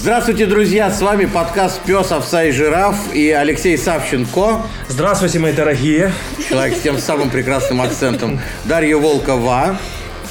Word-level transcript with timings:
Здравствуйте, 0.00 0.46
друзья! 0.46 0.90
С 0.90 1.02
вами 1.02 1.26
подкаст 1.26 1.82
«Пес, 1.82 2.10
овца 2.10 2.44
и 2.44 2.52
жираф» 2.52 3.12
и 3.12 3.28
Алексей 3.32 3.76
Савченко. 3.76 4.62
Здравствуйте, 4.88 5.38
мои 5.40 5.52
дорогие. 5.52 6.10
Человек 6.48 6.74
с 6.78 6.80
тем 6.80 6.96
самым 6.96 7.28
прекрасным 7.28 7.82
акцентом. 7.82 8.40
Дарья 8.64 8.96
Волкова. 8.96 9.76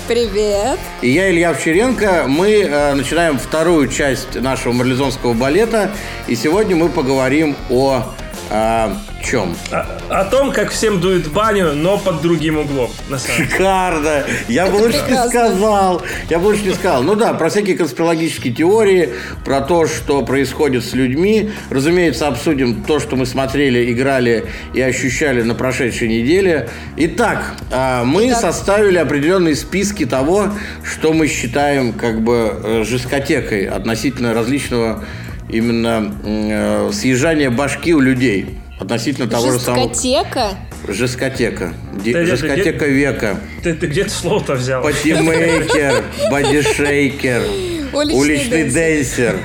Привет. 0.08 0.80
И 1.04 1.12
я, 1.12 1.30
Илья 1.30 1.52
Овчаренко. 1.52 2.24
Мы 2.28 2.64
э, 2.64 2.96
начинаем 2.96 3.38
вторую 3.38 3.90
часть 3.90 4.42
нашего 4.42 4.74
марлезонского 4.74 5.34
балета. 5.34 5.92
И 6.26 6.34
сегодня 6.34 6.76
мы 6.76 6.90
поговорим 6.90 7.56
о 7.70 8.06
а, 8.50 8.98
чем? 9.24 9.56
О, 9.72 9.86
о 10.10 10.26
том, 10.26 10.52
как 10.52 10.72
всем 10.72 11.00
дует 11.00 11.28
в 11.28 11.34
баню, 11.34 11.74
но 11.74 11.98
под 11.98 12.21
другим 12.21 12.57
углом. 12.57 12.92
На 13.10 13.18
самом 13.18 13.48
Шикарно! 13.48 14.24
Я 14.48 14.68
бы 14.68 14.76
лучше 14.76 15.04
не 15.10 15.30
сказал. 15.30 16.02
Я 16.30 16.39
бы 16.39 16.46
лучше 16.46 16.64
не 16.64 16.74
сказал. 16.74 17.04
Ну 17.04 17.16
да, 17.16 17.34
про 17.34 17.50
всякие 17.50 17.78
конспирологические 17.78 18.54
теории, 18.54 19.10
про 19.46 19.62
то, 19.62 19.88
что 19.88 20.21
происходит 20.24 20.84
с 20.84 20.93
людьми. 20.93 21.52
Разумеется, 21.70 22.28
обсудим 22.28 22.84
то, 22.84 23.00
что 23.00 23.16
мы 23.16 23.26
смотрели, 23.26 23.92
играли 23.92 24.46
и 24.74 24.82
ощущали 24.82 25.42
на 25.42 25.56
прошедшей 25.56 26.07
неделе. 26.07 26.70
Итак, 26.98 27.56
а, 27.71 28.04
мы 28.04 28.29
Итак. 28.29 28.42
составили 28.42 28.98
определенные 28.98 29.56
списки 29.56 30.06
того, 30.06 30.54
что 30.84 31.14
мы 31.14 31.28
считаем 31.28 31.93
как 31.93 32.22
бы 32.22 32.54
э, 32.64 32.84
жесткотекой 32.86 33.66
относительно 33.66 34.34
различного 34.34 35.04
именно 35.50 36.14
э, 36.23 36.92
съезжание 36.94 37.50
башки 37.50 37.94
у 37.94 38.00
людей 38.00 38.59
относительно 38.80 39.28
того 39.28 39.52
же 39.52 39.59
самого... 39.59 39.89
Жескотека? 39.89 40.52
Жескотека. 40.88 41.73
Ты, 42.03 42.25
Жескотека 42.25 42.86
ты, 42.86 42.92
века. 42.92 43.40
Ты, 43.64 43.73
ты 43.73 43.88
где-то 43.88 44.09
слово-то 44.09 44.54
взял? 44.54 44.81
Патимейкер, 44.81 46.04
бодишейкер. 46.31 47.44
Уличный, 47.92 48.20
Уличный 48.20 48.70
денсер. 48.70 49.36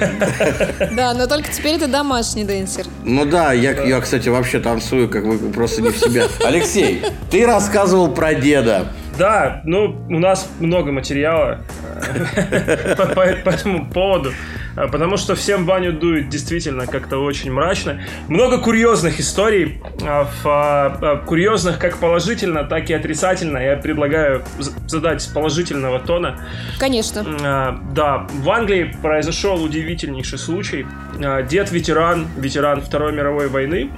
Да, 0.95 1.15
но 1.15 1.27
только 1.27 1.51
теперь 1.51 1.77
это 1.77 1.89
домашний 1.89 2.45
денсер. 2.45 2.85
Ну 3.03 3.25
да, 3.25 3.53
я, 3.53 3.73
я, 3.85 4.01
кстати, 4.01 4.29
вообще 4.29 4.61
танцую, 4.61 5.09
как 5.09 5.27
бы 5.27 5.39
просто 5.51 5.81
не 5.81 5.89
в 5.91 5.97
себя. 5.97 6.27
Алексей, 6.45 7.03
ты 7.31 7.47
рассказывал 7.47 8.09
про 8.09 8.35
деда. 8.35 8.93
Да, 9.19 9.63
ну, 9.65 9.97
у 10.09 10.19
нас 10.19 10.49
много 10.61 10.93
материала 10.93 11.61
по 13.15 13.21
этому 13.21 13.89
поводу. 13.91 14.33
А, 14.77 14.89
потому 14.89 15.17
что 15.17 15.35
всем 15.35 15.67
баню 15.67 15.93
дует 15.93 16.29
действительно 16.29 16.87
как-то 16.87 17.19
очень 17.19 17.53
мрачно. 17.53 18.01
Много 18.29 18.59
курьезных 18.59 19.21
историй, 19.21 19.81
а, 20.03 20.29
а, 20.45 21.17
курьезных 21.25 21.79
как 21.79 21.99
положительно, 21.99 22.65
так 22.65 22.91
и 22.91 22.95
отрицательно. 22.95 23.59
Я 23.59 23.77
предлагаю 23.77 24.43
задать 24.87 25.29
положительного 25.33 26.01
тона. 26.01 26.41
Конечно. 26.79 27.25
Да, 27.93 28.27
в 28.31 28.51
Англии 28.51 28.95
произошел 29.03 29.63
удивительнейший 29.63 30.39
случай. 30.39 30.87
Дед 31.49 31.71
ветеран, 31.71 32.27
ветеран 32.37 32.81
Второй 32.81 33.13
мировой 33.13 33.49
войны, 33.49 33.91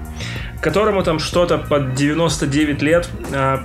которому 0.61 1.03
там 1.03 1.19
что-то 1.19 1.58
под 1.58 1.95
99 1.95 2.83
лет 2.83 3.08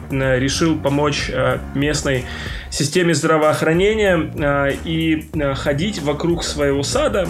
решил 0.09 0.77
помочь 0.77 1.31
местной 1.73 2.25
системе 2.69 3.13
здравоохранения 3.13 4.75
и 4.85 5.29
ходить 5.55 6.01
вокруг 6.01 6.43
своего 6.43 6.83
сада 6.83 7.27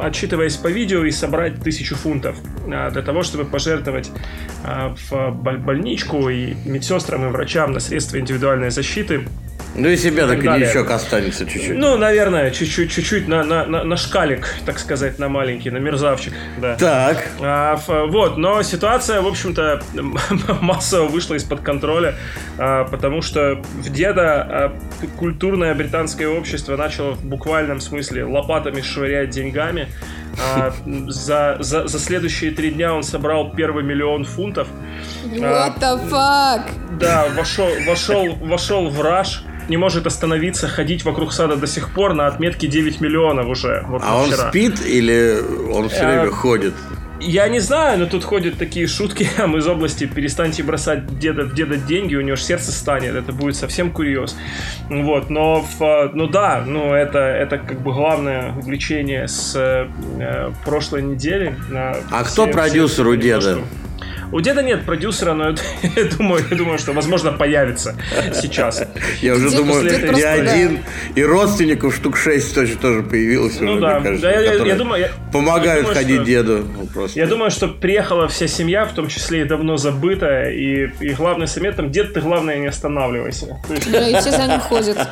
отчитываясь 0.00 0.56
по 0.56 0.68
видео 0.68 1.04
и 1.04 1.10
собрать 1.10 1.62
тысячу 1.62 1.96
фунтов 1.96 2.36
а, 2.70 2.90
для 2.90 3.02
того, 3.02 3.22
чтобы 3.22 3.44
пожертвовать 3.44 4.10
а, 4.62 4.94
в 5.10 5.30
больничку 5.32 6.28
и 6.28 6.54
медсестрам 6.64 7.26
и 7.26 7.30
врачам 7.30 7.72
на 7.72 7.80
средства 7.80 8.18
индивидуальной 8.18 8.70
защиты 8.70 9.26
ну 9.76 9.88
и 9.88 9.96
себя 9.96 10.28
так, 10.28 10.42
и 10.42 10.46
еще 10.46 10.84
останется 10.84 11.46
чуть-чуть. 11.46 11.76
Ну, 11.76 11.96
наверное, 11.96 12.52
чуть-чуть, 12.52 12.92
чуть-чуть 12.92 13.26
на, 13.26 13.42
на, 13.42 13.66
на, 13.66 13.82
на 13.82 13.96
шкалик, 13.96 14.46
так 14.64 14.78
сказать, 14.78 15.18
на 15.18 15.28
маленький, 15.28 15.70
на 15.70 15.78
мерзавчик. 15.78 16.32
Да. 16.60 16.76
Так. 16.76 17.28
А, 17.40 17.76
вот, 18.06 18.36
но 18.36 18.62
ситуация, 18.62 19.20
в 19.20 19.26
общем-то, 19.26 19.82
массово 20.60 21.08
вышла 21.08 21.34
из-под 21.34 21.60
контроля, 21.60 22.14
а, 22.56 22.84
потому 22.84 23.20
что 23.20 23.60
в 23.78 23.90
деда 23.90 24.22
а, 24.42 24.78
культурное 25.18 25.74
британское 25.74 26.28
общество 26.28 26.76
начало 26.76 27.12
в 27.12 27.24
буквальном 27.24 27.80
смысле 27.80 28.24
лопатами 28.24 28.80
швырять 28.80 29.30
деньгами. 29.30 29.88
А, 30.38 30.72
за, 31.08 31.56
за, 31.60 31.86
за 31.86 31.98
следующие 31.98 32.50
три 32.50 32.70
дня 32.70 32.94
он 32.94 33.02
собрал 33.02 33.52
первый 33.52 33.84
миллион 33.84 34.24
фунтов. 34.24 34.68
What 35.24 35.78
the 35.80 36.10
fuck? 36.10 36.62
Да, 36.98 37.26
вошел, 37.36 37.68
вошел, 37.86 38.34
вошел 38.36 38.88
в 38.88 39.00
раш 39.00 39.44
не 39.68 39.76
может 39.76 40.06
остановиться, 40.06 40.68
ходить 40.68 41.04
вокруг 41.04 41.32
сада 41.32 41.56
до 41.56 41.66
сих 41.66 41.92
пор 41.92 42.14
на 42.14 42.26
отметке 42.26 42.66
9 42.66 43.00
миллионов 43.00 43.48
уже. 43.48 43.84
Вот 43.88 44.02
а 44.04 44.18
он 44.18 44.30
вчера. 44.30 44.50
спит 44.50 44.84
или 44.84 45.38
он 45.72 45.88
все 45.88 46.06
время 46.06 46.28
а, 46.28 46.30
ходит? 46.30 46.74
Я 47.20 47.48
не 47.48 47.60
знаю, 47.60 47.98
но 48.00 48.06
тут 48.06 48.24
ходят 48.24 48.58
такие 48.58 48.86
шутки 48.86 49.22
из 49.38 49.66
области 49.66 50.06
«перестаньте 50.06 50.62
бросать 50.62 51.18
деда, 51.18 51.44
в 51.44 51.54
деда 51.54 51.76
деньги, 51.76 52.14
у 52.16 52.20
него 52.20 52.36
же 52.36 52.42
сердце 52.42 52.72
станет». 52.72 53.14
Это 53.14 53.32
будет 53.32 53.56
совсем 53.56 53.90
курьез. 53.90 54.36
Вот, 54.88 55.30
но, 55.30 55.64
в, 55.78 56.10
ну 56.14 56.26
да, 56.26 56.62
ну 56.66 56.92
это, 56.92 57.18
это 57.18 57.58
как 57.58 57.80
бы 57.80 57.92
главное 57.92 58.52
увлечение 58.52 59.28
с 59.28 59.54
э, 59.56 60.52
прошлой 60.64 61.02
недели. 61.02 61.56
На 61.70 61.96
а 62.10 62.24
все, 62.24 62.44
кто 62.44 62.52
продюсер 62.52 63.06
у 63.06 63.16
деда? 63.16 63.54
Немножко. 63.54 63.68
У 64.34 64.40
деда 64.40 64.62
нет 64.62 64.84
продюсера, 64.84 65.32
но 65.32 65.50
я 65.96 66.04
думаю, 66.18 66.44
я 66.50 66.56
думаю, 66.56 66.76
что, 66.76 66.92
возможно, 66.92 67.30
появится 67.30 67.94
сейчас. 68.32 68.82
Я 69.22 69.34
уже 69.34 69.48
думаю, 69.50 69.84
не 69.84 70.22
один. 70.22 70.80
И 71.14 71.22
родственников 71.22 71.94
штук 71.94 72.16
шесть 72.16 72.52
точно 72.52 72.80
тоже 72.80 73.02
появилось. 73.04 73.60
Ну 73.60 73.78
да, 73.78 73.98
я 74.00 74.74
думаю... 74.74 75.06
Помогают 75.32 75.86
ходить 75.88 76.24
деду. 76.24 76.66
Ну, 76.94 77.06
я 77.14 77.28
думаю, 77.28 77.52
что 77.52 77.68
приехала 77.68 78.26
вся 78.26 78.48
семья, 78.48 78.86
в 78.86 78.92
том 78.92 79.06
числе 79.06 79.42
и 79.42 79.44
давно 79.44 79.76
забытая, 79.76 80.50
и, 80.50 80.90
и 80.98 81.10
главный 81.10 81.46
совет 81.46 81.76
там, 81.76 81.92
дед, 81.92 82.14
ты 82.14 82.20
главное 82.20 82.56
не 82.56 82.66
останавливайся. 82.66 83.60
Да, 83.92 84.08
и 84.08 84.20
все 84.20 84.32
за 84.32 84.46
ним 84.46 84.60
ходят. 84.60 84.98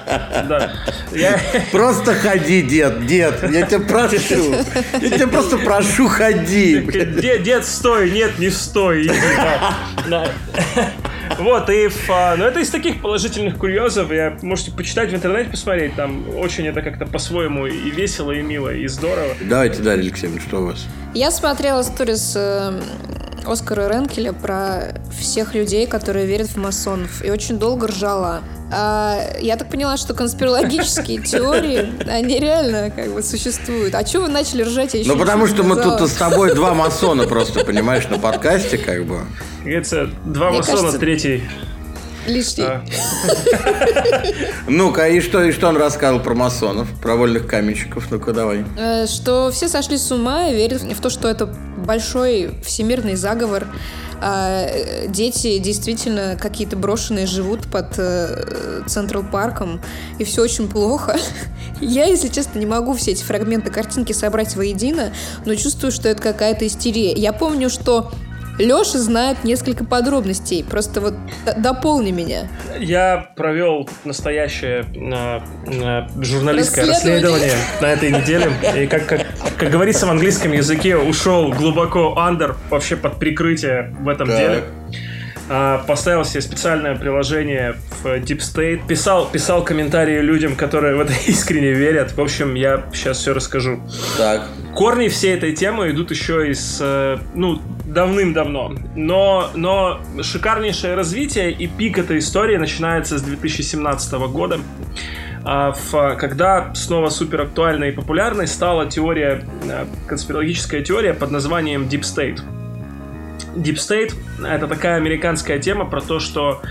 Да. 0.49 0.73
Просто 1.73 2.15
ходи, 2.15 2.63
дед, 2.63 3.07
дед, 3.07 3.35
я 3.51 3.67
тебя 3.67 3.81
прошу. 3.81 4.55
Я 5.01 5.11
тебя 5.11 5.27
просто 5.29 5.59
прошу, 5.59 6.09
ходи. 6.09 6.79
Дед, 6.81 7.43
дед, 7.43 7.65
стой, 7.65 8.11
нет, 8.11 8.39
не 8.39 8.51
стой, 8.51 9.12
вот, 11.39 11.71
и 11.71 11.89
а, 12.09 12.37
ну, 12.37 12.45
это 12.45 12.61
из 12.61 12.71
таких 12.71 13.01
положительных 13.01 13.59
курьезов. 13.59 14.13
Я 14.13 14.37
можете 14.43 14.73
почитать 14.73 15.11
в 15.11 15.15
интернете, 15.15 15.51
посмотреть. 15.51 15.95
Там 15.95 16.25
очень 16.37 16.67
это 16.67 16.83
как-то 16.83 17.07
по-своему 17.07 17.67
и 17.67 17.91
весело, 17.91 18.33
и 18.33 18.43
мило, 18.43 18.73
и 18.73 18.87
здорово. 18.87 19.35
Давайте, 19.41 19.83
Дарья 19.83 20.03
Алексеевна, 20.03 20.41
что 20.41 20.61
у 20.61 20.67
вас? 20.67 20.87
Я 21.15 21.31
смотрела 21.31 21.83
сторис 21.83 22.35
э, 22.37 22.81
Оскара 23.47 23.89
Ренкеля 23.89 24.33
про 24.33 24.95
всех 25.19 25.55
людей, 25.55 25.87
которые 25.87 26.27
верят 26.27 26.49
в 26.49 26.57
масонов. 26.57 27.25
И 27.25 27.31
очень 27.31 27.59
долго 27.59 27.87
ржала. 27.89 28.43
А, 28.73 29.19
я 29.41 29.57
так 29.57 29.69
поняла, 29.71 29.97
что 29.97 30.15
конспирологические 30.15 31.23
теории, 31.23 31.93
они 32.09 32.39
реально 32.39 32.91
как 32.91 33.13
бы 33.13 33.23
существуют. 33.23 33.95
А 33.95 34.07
что 34.07 34.21
вы 34.21 34.29
начали 34.29 34.63
ржать? 34.63 34.97
ну, 35.05 35.17
потому 35.19 35.47
что 35.47 35.63
мы 35.63 35.77
тут 35.77 36.01
с 36.09 36.15
тобой 36.15 36.55
два 36.55 36.75
масона 36.75 37.25
просто, 37.25 37.65
понимаешь, 37.65 38.09
на 38.09 38.19
подкасте 38.19 38.79
как 38.79 39.05
бы. 39.05 39.21
Говорится, 39.63 40.09
два 40.25 40.51
масона, 40.51 40.93
третий 40.99 41.43
лишний. 42.27 42.65
А. 42.65 42.85
Ну-ка, 44.69 45.09
и 45.09 45.21
что, 45.21 45.43
и 45.43 45.53
что 45.53 45.69
он 45.69 45.77
рассказал 45.77 46.21
про 46.21 46.35
масонов, 46.35 46.89
про 47.01 47.17
вольных 47.17 47.47
каменщиков? 47.47 48.11
Ну-ка, 48.11 48.33
давай. 48.33 48.65
Э, 48.79 49.07
что 49.07 49.51
все 49.51 49.69
сошли 49.69 49.99
с 49.99 50.11
ума 50.11 50.49
и 50.49 50.55
верят 50.55 50.83
в 50.83 51.01
то, 51.01 51.11
что 51.11 51.29
это 51.29 51.47
большой 51.47 52.55
всемирный 52.65 53.17
заговор. 53.17 53.67
А 54.25 54.69
дети 55.09 55.59
действительно 55.59 56.39
какие-то 56.41 56.77
брошенные 56.77 57.27
живут 57.27 57.67
под 57.67 57.99
э, 57.99 58.83
Централ 58.87 59.25
парком, 59.25 59.81
и 60.21 60.25
все 60.25 60.43
очень 60.43 60.69
плохо. 60.69 61.17
Я, 61.81 62.05
если 62.05 62.29
честно, 62.29 62.61
не 62.61 62.67
могу 62.67 62.95
все 62.95 63.11
эти 63.11 63.25
фрагменты 63.25 63.73
картинки 63.73 64.13
собрать 64.13 64.55
воедино, 64.55 65.13
но 65.45 65.57
чувствую, 65.57 65.91
что 65.91 66.09
это 66.09 66.23
какая-то 66.23 66.65
истерия. 66.69 67.13
Я 67.13 67.33
помню, 67.33 67.69
что 67.69 68.13
Леша 68.59 68.99
знает 68.99 69.45
несколько 69.45 69.85
подробностей. 69.85 70.65
Просто 70.65 71.01
вот 71.01 71.15
дополни 71.57 72.11
меня. 72.11 72.49
Я 72.79 73.31
провел 73.37 73.89
настоящее 74.05 74.85
на, 74.95 75.43
на 75.67 76.09
журналистское 76.21 76.87
расследование. 76.87 77.53
расследование 77.53 77.81
на 77.81 77.87
этой 77.87 78.11
неделе. 78.11 78.53
И 78.77 78.87
как, 78.87 79.07
как, 79.07 79.27
как 79.57 79.71
говорится 79.71 80.07
в 80.07 80.11
английском 80.11 80.53
языке, 80.53 80.97
ушел 80.97 81.51
глубоко 81.53 82.15
under, 82.19 82.57
вообще 82.71 82.97
под 82.97 83.19
прикрытие 83.19 83.95
в 84.01 84.09
этом 84.09 84.29
так. 84.29 84.39
деле. 84.39 84.65
А, 85.49 85.85
поставил 85.87 86.25
себе 86.25 86.41
специальное 86.41 86.95
приложение 86.95 87.77
в 88.03 88.07
Deep 88.07 88.39
State, 88.39 88.87
писал, 88.87 89.29
писал 89.29 89.63
комментарии 89.65 90.21
людям, 90.21 90.57
которые 90.57 90.97
в 90.97 91.01
это 91.01 91.13
искренне 91.27 91.73
верят. 91.73 92.17
В 92.17 92.21
общем, 92.21 92.55
я 92.55 92.85
сейчас 92.95 93.19
все 93.19 93.35
расскажу. 93.35 93.81
Так. 94.17 94.47
Корни 94.75 95.09
всей 95.09 95.35
этой 95.37 95.55
темы 95.55 95.91
идут 95.91 96.11
еще 96.11 96.51
из, 96.51 96.79
э, 96.81 97.19
ну, 97.35 97.61
давным-давно. 97.93 98.75
Но, 98.97 99.51
но 99.55 100.01
шикарнейшее 100.23 100.95
развитие 100.95 101.53
и 101.53 101.67
пик 101.67 101.99
этой 101.99 102.19
истории 102.19 102.57
начинается 102.57 103.19
с 103.19 103.23
2017 103.23 104.13
года. 104.33 104.59
а, 105.45 105.73
в, 105.73 106.17
когда 106.17 106.75
снова 106.75 107.09
супер 107.09 107.43
актуальной 107.43 107.89
и 107.89 107.93
популярной 107.93 108.47
стала 108.47 108.87
теория, 108.87 109.45
э, 109.65 109.87
конспирологическая 110.07 110.83
теория 110.83 111.15
под 111.15 111.31
названием 111.31 111.83
Deep 111.83 112.03
State. 112.03 112.41
Deep 113.57 113.75
State— 113.75 114.15
это 114.47 114.67
такая 114.67 114.97
американская 114.97 115.59
тема 115.59 115.85
про 115.85 116.01
то, 116.01 116.21
что 116.21 116.63
а, 116.63 116.67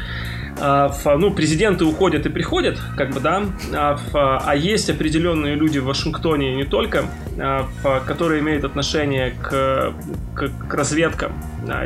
ну, 0.62 1.32
президенты 1.32 1.86
уходят 1.86 2.26
и 2.28 2.30
приходят, 2.30 2.80
как 2.96 3.10
бы, 3.12 3.20
да, 3.20 3.44
а, 3.74 4.44
а 4.46 4.56
есть 4.56 4.90
определенные 4.92 5.56
люди 5.56 5.80
в 5.80 5.86
Вашингтоне 5.86 6.56
не 6.56 6.66
только, 6.66 7.06
а, 7.40 7.68
которые 8.06 8.42
имеют 8.42 8.64
отношение 8.64 9.32
к, 9.32 9.94
к, 10.36 10.50
к 10.68 10.74
разведкам, 10.74 11.34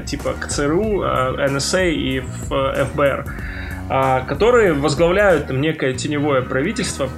типа 0.05 0.33
к 0.39 0.47
ЦРУ, 0.47 1.03
НСА 1.49 1.85
и 1.85 2.19
ФБР, 2.19 3.25
которые 4.27 4.73
возглавляют 4.73 5.47
там, 5.47 5.61
некое 5.61 5.93
теневое 5.93 6.41
правительство, 6.41 7.09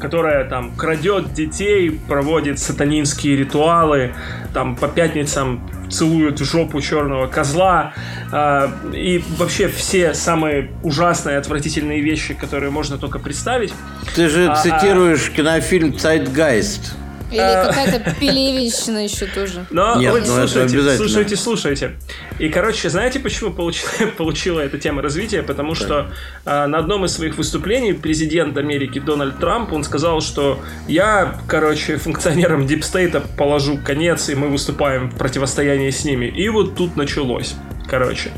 которая 0.00 0.48
там 0.48 0.74
крадет 0.76 1.32
детей, 1.32 1.90
проводит 2.08 2.58
сатанинские 2.58 3.36
ритуалы, 3.36 4.14
там 4.54 4.76
по 4.76 4.88
пятницам 4.88 5.60
целует 5.90 6.40
в 6.40 6.44
жопу 6.44 6.80
черного 6.80 7.26
козла 7.26 7.92
э, 8.32 8.68
и 8.92 9.22
вообще 9.36 9.68
все 9.68 10.14
самые 10.14 10.70
ужасные, 10.82 11.38
отвратительные 11.38 12.00
вещи, 12.00 12.34
которые 12.34 12.70
можно 12.70 12.98
только 12.98 13.18
представить. 13.18 13.72
Ты 14.14 14.28
же 14.28 14.48
а, 14.48 14.56
цитируешь 14.56 15.28
а... 15.28 15.36
кинофильм 15.36 15.96
«Цайтгайст». 15.98 16.94
Или 17.30 17.40
а. 17.40 17.66
какая-то 17.66 18.14
пелевищина 18.20 19.04
еще 19.04 19.26
тоже. 19.26 19.66
Но 19.70 19.96
Нет, 19.96 20.12
вы 20.12 20.20
ну 20.20 20.26
слушайте, 20.26 20.96
слушайте, 20.96 21.36
слушайте. 21.36 21.96
И, 22.38 22.48
короче, 22.48 22.88
знаете, 22.88 23.18
почему 23.18 23.52
получила, 23.52 23.90
получила 24.16 24.60
эта 24.60 24.78
тема 24.78 25.02
развития? 25.02 25.42
Потому 25.42 25.74
так. 25.74 25.84
что 25.84 26.10
а, 26.44 26.66
на 26.66 26.78
одном 26.78 27.04
из 27.04 27.12
своих 27.12 27.36
выступлений 27.36 27.92
президент 27.94 28.56
Америки 28.56 28.98
Дональд 28.98 29.38
Трамп, 29.38 29.72
он 29.72 29.84
сказал, 29.84 30.20
что 30.20 30.60
я, 30.86 31.40
короче, 31.48 31.96
функционерам 31.96 32.66
дипстейта 32.66 33.20
положу 33.36 33.78
конец, 33.78 34.28
и 34.28 34.34
мы 34.34 34.48
выступаем 34.48 35.10
в 35.10 35.16
противостоянии 35.16 35.90
с 35.90 36.04
ними. 36.04 36.26
И 36.26 36.48
вот 36.48 36.76
тут 36.76 36.96
началось 36.96 37.54
короче. 37.88 38.30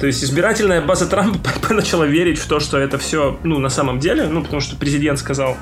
То 0.00 0.06
есть 0.06 0.24
избирательная 0.24 0.80
база 0.80 1.06
Трампа 1.06 1.50
начала 1.70 2.04
верить 2.04 2.38
в 2.38 2.46
то, 2.46 2.60
что 2.60 2.78
это 2.78 2.98
все, 2.98 3.38
ну, 3.44 3.58
на 3.58 3.68
самом 3.68 3.98
деле, 3.98 4.26
ну, 4.26 4.42
потому 4.42 4.60
что 4.60 4.76
президент 4.76 5.18
сказал. 5.18 5.56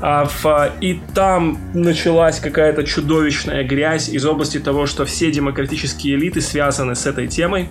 А, 0.00 0.24
в, 0.26 0.72
и 0.80 1.00
там 1.14 1.58
началась 1.74 2.40
какая-то 2.40 2.84
чудовищная 2.84 3.64
грязь 3.64 4.08
из 4.08 4.24
области 4.24 4.58
того, 4.58 4.86
что 4.86 5.04
все 5.04 5.30
демократические 5.30 6.16
элиты 6.16 6.40
связаны 6.40 6.94
с 6.94 7.06
этой 7.06 7.28
темой. 7.28 7.68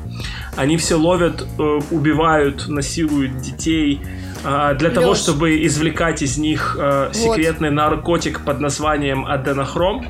Они 0.56 0.78
все 0.78 0.96
ловят, 0.96 1.42
э, 1.42 1.80
убивают, 1.92 2.68
насилуют 2.68 3.38
детей, 3.40 4.02
а, 4.44 4.74
для 4.74 4.90
Леш. 4.90 4.96
того, 4.96 5.16
чтобы 5.16 5.66
извлекать 5.66 6.22
из 6.22 6.38
них 6.38 6.76
э, 6.80 7.12
секретный 7.14 7.70
вот. 7.70 7.76
наркотик 7.76 8.42
под 8.42 8.60
названием 8.60 9.26
аденохром. 9.26 10.06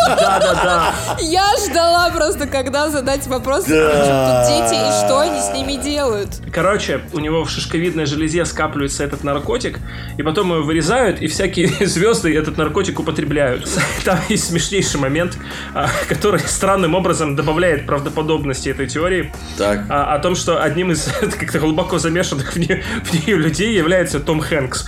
Да-да-да. 0.00 0.94
Я 1.18 1.54
ждала 1.64 2.10
просто, 2.10 2.46
когда 2.46 2.88
задать 2.90 3.26
вопрос, 3.26 3.64
тут 3.64 3.74
дети 3.74 4.74
и 4.74 5.04
что 5.04 5.18
они 5.20 5.40
с 5.40 5.52
ними 5.52 5.82
делают. 5.82 6.28
Короче, 6.52 7.00
у 7.12 7.20
него 7.20 7.44
в 7.44 7.50
шишковидной 7.50 8.06
железе 8.06 8.44
скапливается 8.44 9.04
этот 9.04 9.24
наркотик, 9.24 9.78
и 10.16 10.22
потом 10.22 10.52
его 10.52 10.62
вырезают, 10.62 11.20
и 11.20 11.26
всякие 11.26 11.68
звезды 11.86 12.36
этот 12.36 12.56
наркотик 12.56 13.00
употребляют. 13.00 13.68
Там 14.04 14.18
есть 14.28 14.48
смешнейший 14.48 15.00
момент, 15.00 15.36
а, 15.74 15.88
который 16.08 16.40
странным 16.40 16.94
образом 16.94 17.36
добавляет 17.36 17.86
правдоподобности 17.86 18.68
этой 18.68 18.86
теории. 18.86 19.32
Так. 19.58 19.84
А, 19.88 20.14
о 20.14 20.18
том, 20.18 20.34
что 20.36 20.62
одним 20.62 20.92
из 20.92 21.04
как-то 21.20 21.58
глубоко 21.58 21.98
замешанных 21.98 22.52
в 22.52 22.56
нее, 22.56 22.82
в 23.04 23.12
нее 23.12 23.36
людей 23.36 23.74
является 23.74 24.20
Том 24.20 24.40
Хэнкс. 24.40 24.86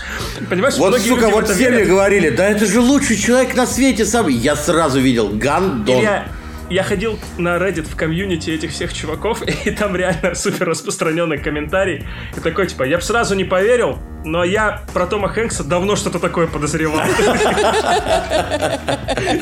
Понимаешь, 0.48 0.76
вот, 0.76 1.00
сука, 1.00 1.28
вот 1.28 1.48
все 1.48 1.70
мне 1.70 1.84
говорили, 1.84 2.30
да 2.30 2.48
это 2.48 2.66
же 2.66 2.80
лучший 2.80 3.16
человек 3.16 3.54
на 3.54 3.61
свете 3.66 4.04
сам. 4.04 4.28
Я 4.28 4.56
сразу 4.56 5.00
видел 5.00 5.30
Гандон. 5.30 6.00
Я, 6.00 6.28
я 6.70 6.82
ходил 6.82 7.18
на 7.38 7.56
Reddit 7.56 7.88
в 7.88 7.96
комьюнити 7.96 8.50
этих 8.50 8.70
всех 8.70 8.94
чуваков, 8.94 9.42
и 9.64 9.70
там 9.70 9.94
реально 9.96 10.34
супер 10.34 10.68
распространенный 10.68 11.38
комментарий. 11.38 12.06
И 12.36 12.40
такой, 12.40 12.66
типа, 12.66 12.84
я 12.84 12.96
бы 12.96 13.02
сразу 13.02 13.34
не 13.34 13.44
поверил, 13.44 13.98
но 14.24 14.44
я 14.44 14.82
про 14.92 15.06
Тома 15.06 15.28
Хэнкса 15.28 15.64
давно 15.64 15.96
что-то 15.96 16.18
такое 16.18 16.46
подозревал. 16.46 17.00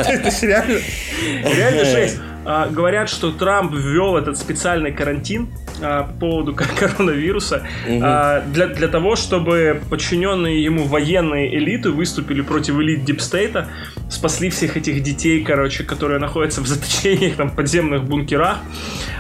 Это 0.05 0.31
реально 1.45 1.85
жесть. 1.85 2.21
А, 2.45 2.69
говорят, 2.69 3.09
что 3.09 3.31
Трамп 3.31 3.73
ввел 3.73 4.17
этот 4.17 4.39
специальный 4.39 4.93
карантин 4.93 5.49
а, 5.83 6.05
по 6.05 6.13
поводу 6.13 6.55
коронавируса 6.79 7.67
угу. 7.87 8.01
а, 8.03 8.41
для, 8.41 8.67
для 8.69 8.89
того, 8.89 9.17
чтобы 9.17 9.81
подчиненные 9.91 10.63
ему 10.63 10.85
военные 10.85 11.55
элиты 11.57 11.91
выступили 11.91 12.41
против 12.41 12.79
элит 12.81 13.05
Дипстейта, 13.05 13.69
спасли 14.09 14.51
всех 14.51 14.77
этих 14.77 15.03
детей, 15.03 15.43
короче, 15.45 15.85
которые 15.85 16.19
находятся 16.19 16.61
в 16.61 16.67
заточениях, 16.67 17.37
там, 17.37 17.51
подземных 17.51 18.05
бункерах. 18.05 18.59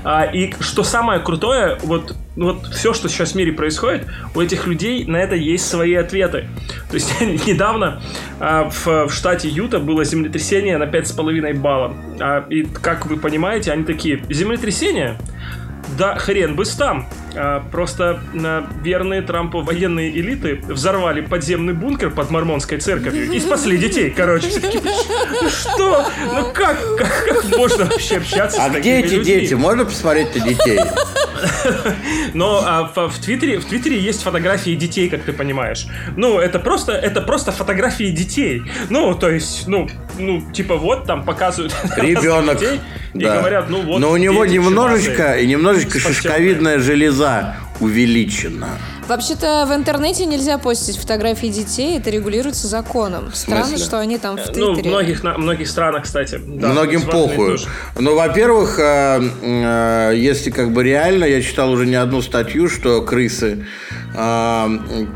А, 0.02 0.24
и 0.24 0.52
что 0.60 0.82
самое 0.82 1.20
крутое, 1.20 1.78
вот, 1.82 2.16
вот 2.36 2.66
все, 2.68 2.94
что 2.94 3.08
сейчас 3.08 3.32
в 3.32 3.34
мире 3.34 3.52
происходит, 3.52 4.06
у 4.34 4.40
этих 4.40 4.66
людей 4.66 5.04
на 5.04 5.16
это 5.16 5.34
есть 5.34 5.68
свои 5.68 5.94
ответы. 5.94 6.46
То 6.88 6.94
есть 6.94 7.20
недавно 7.20 8.02
а, 8.38 8.70
в, 8.70 8.86
в 9.08 9.10
штате 9.10 9.48
Юта 9.48 9.78
было 9.80 10.04
землетрясение 10.04 10.78
на 10.78 10.84
5,5 10.84 11.54
балла. 11.54 11.94
А, 12.20 12.46
и 12.48 12.62
как 12.62 13.06
вы 13.06 13.16
понимаете, 13.16 13.72
они 13.72 13.84
такие, 13.84 14.22
землетрясение? 14.28 15.16
Да 15.98 16.14
хрен 16.16 16.54
бы 16.54 16.64
с 16.64 16.74
там. 16.76 17.08
А, 17.34 17.64
просто 17.70 18.20
а, 18.44 18.66
верные 18.82 19.22
Трампу 19.22 19.60
военные 19.62 20.10
элиты 20.10 20.60
взорвали 20.68 21.22
подземный 21.22 21.74
бункер 21.74 22.10
под 22.10 22.30
мормонской 22.30 22.78
церковью 22.78 23.30
и 23.32 23.40
спасли 23.40 23.76
детей, 23.76 24.10
короче. 24.10 24.48
Ну 25.42 25.48
что? 25.48 26.06
Ну 26.32 26.52
как, 26.52 26.78
как, 26.96 27.24
как 27.26 27.56
можно 27.56 27.86
вообще 27.86 28.18
общаться 28.18 28.64
а 28.64 28.70
с 28.70 28.72
такими 28.72 29.02
где 29.02 29.16
эти 29.18 29.24
дети? 29.24 29.54
Можно 29.54 29.84
посмотреть 29.84 30.34
на 30.36 30.48
детей? 30.48 30.80
Но 32.34 32.62
а, 32.64 32.92
в, 32.94 33.08
в, 33.08 33.18
Твиттере, 33.18 33.58
в 33.58 33.64
Твиттере 33.64 33.98
есть 33.98 34.22
фотографии 34.22 34.74
детей, 34.74 35.08
как 35.08 35.22
ты 35.22 35.32
понимаешь. 35.32 35.86
Ну, 36.16 36.38
это 36.38 36.58
просто, 36.58 36.92
это 36.92 37.20
просто 37.20 37.52
фотографии 37.52 38.10
детей. 38.10 38.62
Ну, 38.88 39.14
то 39.14 39.30
есть, 39.30 39.66
ну, 39.66 39.88
ну, 40.18 40.42
типа 40.52 40.76
вот 40.76 41.06
там 41.06 41.24
показывают 41.24 41.74
ребенок 41.96 42.58
детей, 42.58 42.80
да. 43.14 43.36
и 43.36 43.38
говорят, 43.38 43.70
ну 43.70 43.82
вот. 43.82 44.00
Но 44.00 44.10
у 44.10 44.16
него 44.16 44.44
немножечко, 44.44 45.38
и 45.38 45.46
немножечко 45.46 45.98
шишковидная 45.98 46.78
железа 46.78 47.56
увеличена. 47.80 48.78
Вообще-то 49.10 49.66
в 49.68 49.74
интернете 49.74 50.24
нельзя 50.24 50.56
постить 50.56 50.96
фотографии 50.96 51.48
детей, 51.48 51.98
это 51.98 52.10
регулируется 52.10 52.68
законом. 52.68 53.32
Странно, 53.34 53.76
что 53.76 53.98
они 53.98 54.18
там 54.18 54.36
в 54.36 54.44
Твиттере. 54.44 54.64
Ну, 54.64 54.74
в 54.74 54.86
многих, 54.86 55.24
на, 55.24 55.36
многих 55.36 55.68
странах, 55.68 56.04
кстати. 56.04 56.40
Да, 56.46 56.68
Многим 56.68 57.02
похуй. 57.02 57.58
Ну, 57.98 58.14
во-первых, 58.14 58.78
э, 58.78 59.20
э, 59.42 60.12
если 60.14 60.50
как 60.50 60.72
бы 60.72 60.84
реально, 60.84 61.24
я 61.24 61.42
читал 61.42 61.72
уже 61.72 61.86
не 61.86 61.96
одну 61.96 62.22
статью, 62.22 62.68
что 62.68 63.02
крысы, 63.02 63.66
э, 64.14 64.68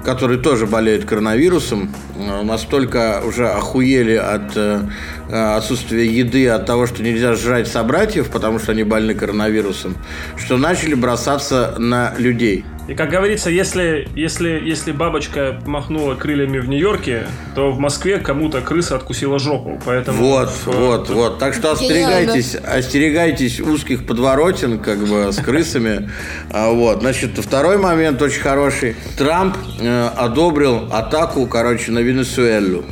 которые 0.04 0.40
тоже 0.40 0.66
болеют 0.66 1.04
коронавирусом, 1.04 1.94
э, 2.16 2.42
настолько 2.42 3.22
уже 3.24 3.48
охуели 3.48 4.16
от 4.16 4.56
э, 4.56 4.80
отсутствия 5.28 6.04
еды, 6.04 6.48
от 6.48 6.66
того, 6.66 6.88
что 6.88 7.00
нельзя 7.00 7.34
жрать 7.34 7.68
собратьев, 7.68 8.28
потому 8.30 8.58
что 8.58 8.72
они 8.72 8.82
больны 8.82 9.14
коронавирусом, 9.14 9.96
что 10.36 10.56
начали 10.56 10.94
бросаться 10.94 11.76
на 11.78 12.12
людей. 12.18 12.64
И 12.86 12.94
как 12.94 13.08
говорится, 13.08 13.48
если, 13.48 14.08
если, 14.14 14.60
если 14.62 14.92
бабочка 14.92 15.58
махнула 15.64 16.16
крыльями 16.16 16.58
в 16.58 16.68
Нью-Йорке, 16.68 17.26
то 17.54 17.72
в 17.72 17.78
Москве 17.78 18.18
кому-то 18.18 18.60
крыса 18.60 18.96
откусила 18.96 19.38
жопу. 19.38 19.80
Поэтому 19.86 20.18
вот, 20.18 20.50
в, 20.50 20.66
вот, 20.66 21.08
в... 21.08 21.14
вот. 21.14 21.38
Так 21.38 21.54
что 21.54 21.72
остерегайтесь, 21.72 22.54
остерегайтесь 22.54 23.58
узких 23.60 24.06
подворотен, 24.06 24.78
как 24.78 24.98
бы 24.98 25.32
с 25.32 25.36
крысами. 25.36 26.10
А, 26.50 26.72
вот. 26.72 27.00
Значит, 27.00 27.38
второй 27.38 27.78
момент 27.78 28.20
очень 28.20 28.42
хороший. 28.42 28.96
Трамп 29.16 29.56
э, 29.80 30.08
одобрил 30.16 30.92
атаку, 30.92 31.46
короче, 31.46 31.90
на 31.90 32.00
Венесуэлу. 32.00 32.84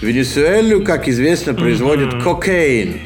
Венесуэлу, 0.00 0.82
как 0.82 1.08
известно, 1.08 1.52
производит 1.52 2.22
кокаин. 2.22 3.00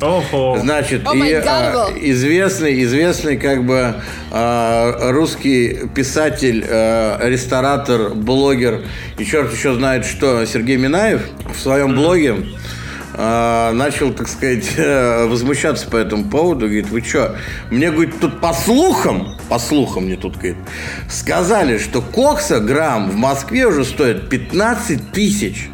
Ого. 0.00 0.58
Значит, 0.58 1.02
oh 1.02 1.28
и 1.28 1.32
а, 1.34 1.90
известный, 2.00 2.82
известный 2.84 3.36
как 3.36 3.64
бы 3.64 3.96
а, 4.30 5.12
русский 5.12 5.88
писатель, 5.94 6.64
а, 6.66 7.18
ресторатор, 7.28 8.14
блогер 8.14 8.82
и 9.18 9.24
черт 9.24 9.52
еще 9.52 9.74
знает 9.74 10.06
что, 10.06 10.44
Сергей 10.46 10.78
Минаев 10.78 11.22
в 11.54 11.58
своем 11.58 11.94
блоге 11.94 12.36
а, 13.12 13.72
начал, 13.72 14.12
так 14.14 14.28
сказать, 14.28 14.72
возмущаться 15.28 15.86
по 15.86 15.96
этому 15.96 16.24
поводу. 16.30 16.66
Говорит, 16.66 16.88
вы 16.88 17.02
что, 17.02 17.36
мне, 17.70 17.90
говорит, 17.90 18.18
тут 18.20 18.40
по 18.40 18.54
слухам, 18.54 19.36
по 19.50 19.58
слухам 19.58 20.04
мне 20.04 20.16
тут, 20.16 20.36
говорит, 20.36 20.56
сказали, 21.10 21.76
что 21.76 22.00
кокса 22.00 22.60
грамм 22.60 23.10
в 23.10 23.16
Москве 23.16 23.66
уже 23.66 23.84
стоит 23.84 24.30
15 24.30 25.12
тысяч. 25.12 25.68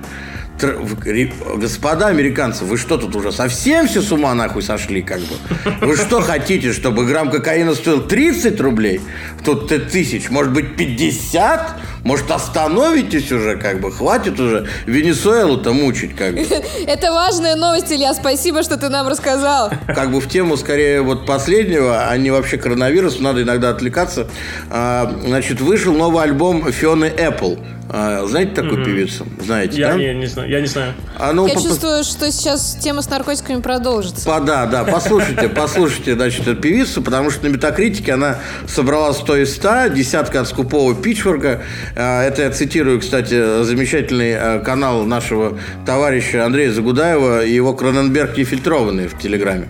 Господа 0.58 2.06
американцы, 2.06 2.64
вы 2.64 2.78
что 2.78 2.96
тут 2.96 3.14
уже 3.14 3.30
совсем 3.30 3.86
все 3.86 4.00
с 4.00 4.10
ума 4.10 4.34
нахуй 4.34 4.62
сошли, 4.62 5.02
как 5.02 5.20
бы? 5.20 5.36
Вы 5.82 5.96
что 5.96 6.20
хотите, 6.20 6.72
чтобы 6.72 7.04
грамм 7.04 7.30
кокаина 7.30 7.74
стоил 7.74 8.02
30 8.06 8.58
рублей? 8.60 9.00
Тут 9.44 9.68
тысяч, 9.90 10.30
может 10.30 10.52
быть 10.52 10.76
50? 10.76 11.80
Может, 12.06 12.30
остановитесь 12.30 13.32
уже, 13.32 13.56
как 13.56 13.80
бы, 13.80 13.90
хватит 13.90 14.38
уже 14.38 14.68
Венесуэлу-то 14.86 15.72
мучить, 15.72 16.14
как 16.14 16.34
бы. 16.34 16.40
Это 16.86 17.10
важная 17.10 17.56
новость, 17.56 17.90
Илья, 17.90 18.14
спасибо, 18.14 18.62
что 18.62 18.76
ты 18.76 18.88
нам 18.88 19.08
рассказал. 19.08 19.72
Как 19.88 20.12
бы 20.12 20.20
в 20.20 20.28
тему, 20.28 20.56
скорее, 20.56 21.02
вот 21.02 21.26
последнего, 21.26 22.06
а 22.06 22.16
не 22.16 22.30
вообще 22.30 22.58
коронавирус, 22.58 23.18
надо 23.18 23.42
иногда 23.42 23.70
отвлекаться. 23.70 24.28
А, 24.70 25.12
значит, 25.24 25.60
вышел 25.60 25.94
новый 25.94 26.22
альбом 26.22 26.70
Фионы 26.70 27.06
Apple. 27.06 27.58
А, 27.88 28.26
знаете 28.26 28.52
такую 28.52 28.80
mm-hmm. 28.80 28.84
певицу? 28.84 29.26
Знаете, 29.40 29.80
я 29.80 29.92
да? 29.92 29.94
Не, 29.96 30.14
не 30.14 30.26
знаю, 30.26 30.50
я 30.50 30.60
не 30.60 30.66
знаю. 30.66 30.94
А, 31.18 31.32
ну, 31.32 31.46
я 31.46 31.54
по- 31.54 31.62
чувствую, 31.62 32.02
что 32.02 32.30
сейчас 32.32 32.76
тема 32.80 33.00
с 33.00 33.08
наркотиками 33.08 33.60
продолжится. 33.60 34.26
По, 34.26 34.40
да, 34.40 34.66
да, 34.66 34.84
послушайте, 34.84 35.48
послушайте, 35.54 36.14
значит, 36.14 36.42
эту 36.42 36.60
певицу, 36.60 37.00
потому 37.02 37.30
что 37.30 37.44
на 37.44 37.48
Метакритике 37.48 38.14
она 38.14 38.38
собрала 38.66 39.12
100 39.12 39.36
из 39.36 39.54
100, 39.56 39.88
десятка 39.88 40.40
от 40.40 40.48
скупого 40.48 40.94
Питчворка. 40.94 41.62
А, 41.98 42.22
это 42.22 42.42
я 42.42 42.50
цитирую, 42.50 43.00
кстати, 43.00 43.62
замечательный 43.62 44.34
а, 44.36 44.60
канал 44.60 45.06
нашего 45.06 45.58
товарища 45.86 46.44
Андрея 46.44 46.70
Загудаева 46.70 47.40
его 47.40 47.72
Кроненберг 47.72 48.36
нефильтрованный 48.36 49.08
в 49.08 49.18
Телеграме. 49.18 49.66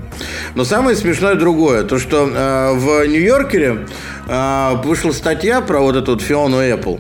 Но 0.57 0.65
самое 0.65 0.97
смешное 0.97 1.35
другое, 1.35 1.85
то, 1.85 1.99
что 1.99 2.25
в 2.25 3.07
Нью-Йоркере 3.07 3.87
вышла 4.83 5.13
статья 5.13 5.61
про 5.61 5.81
вот 5.81 5.97
эту 5.97 6.13
вот 6.13 6.23
Фиону 6.23 6.57
Apple. 6.57 6.99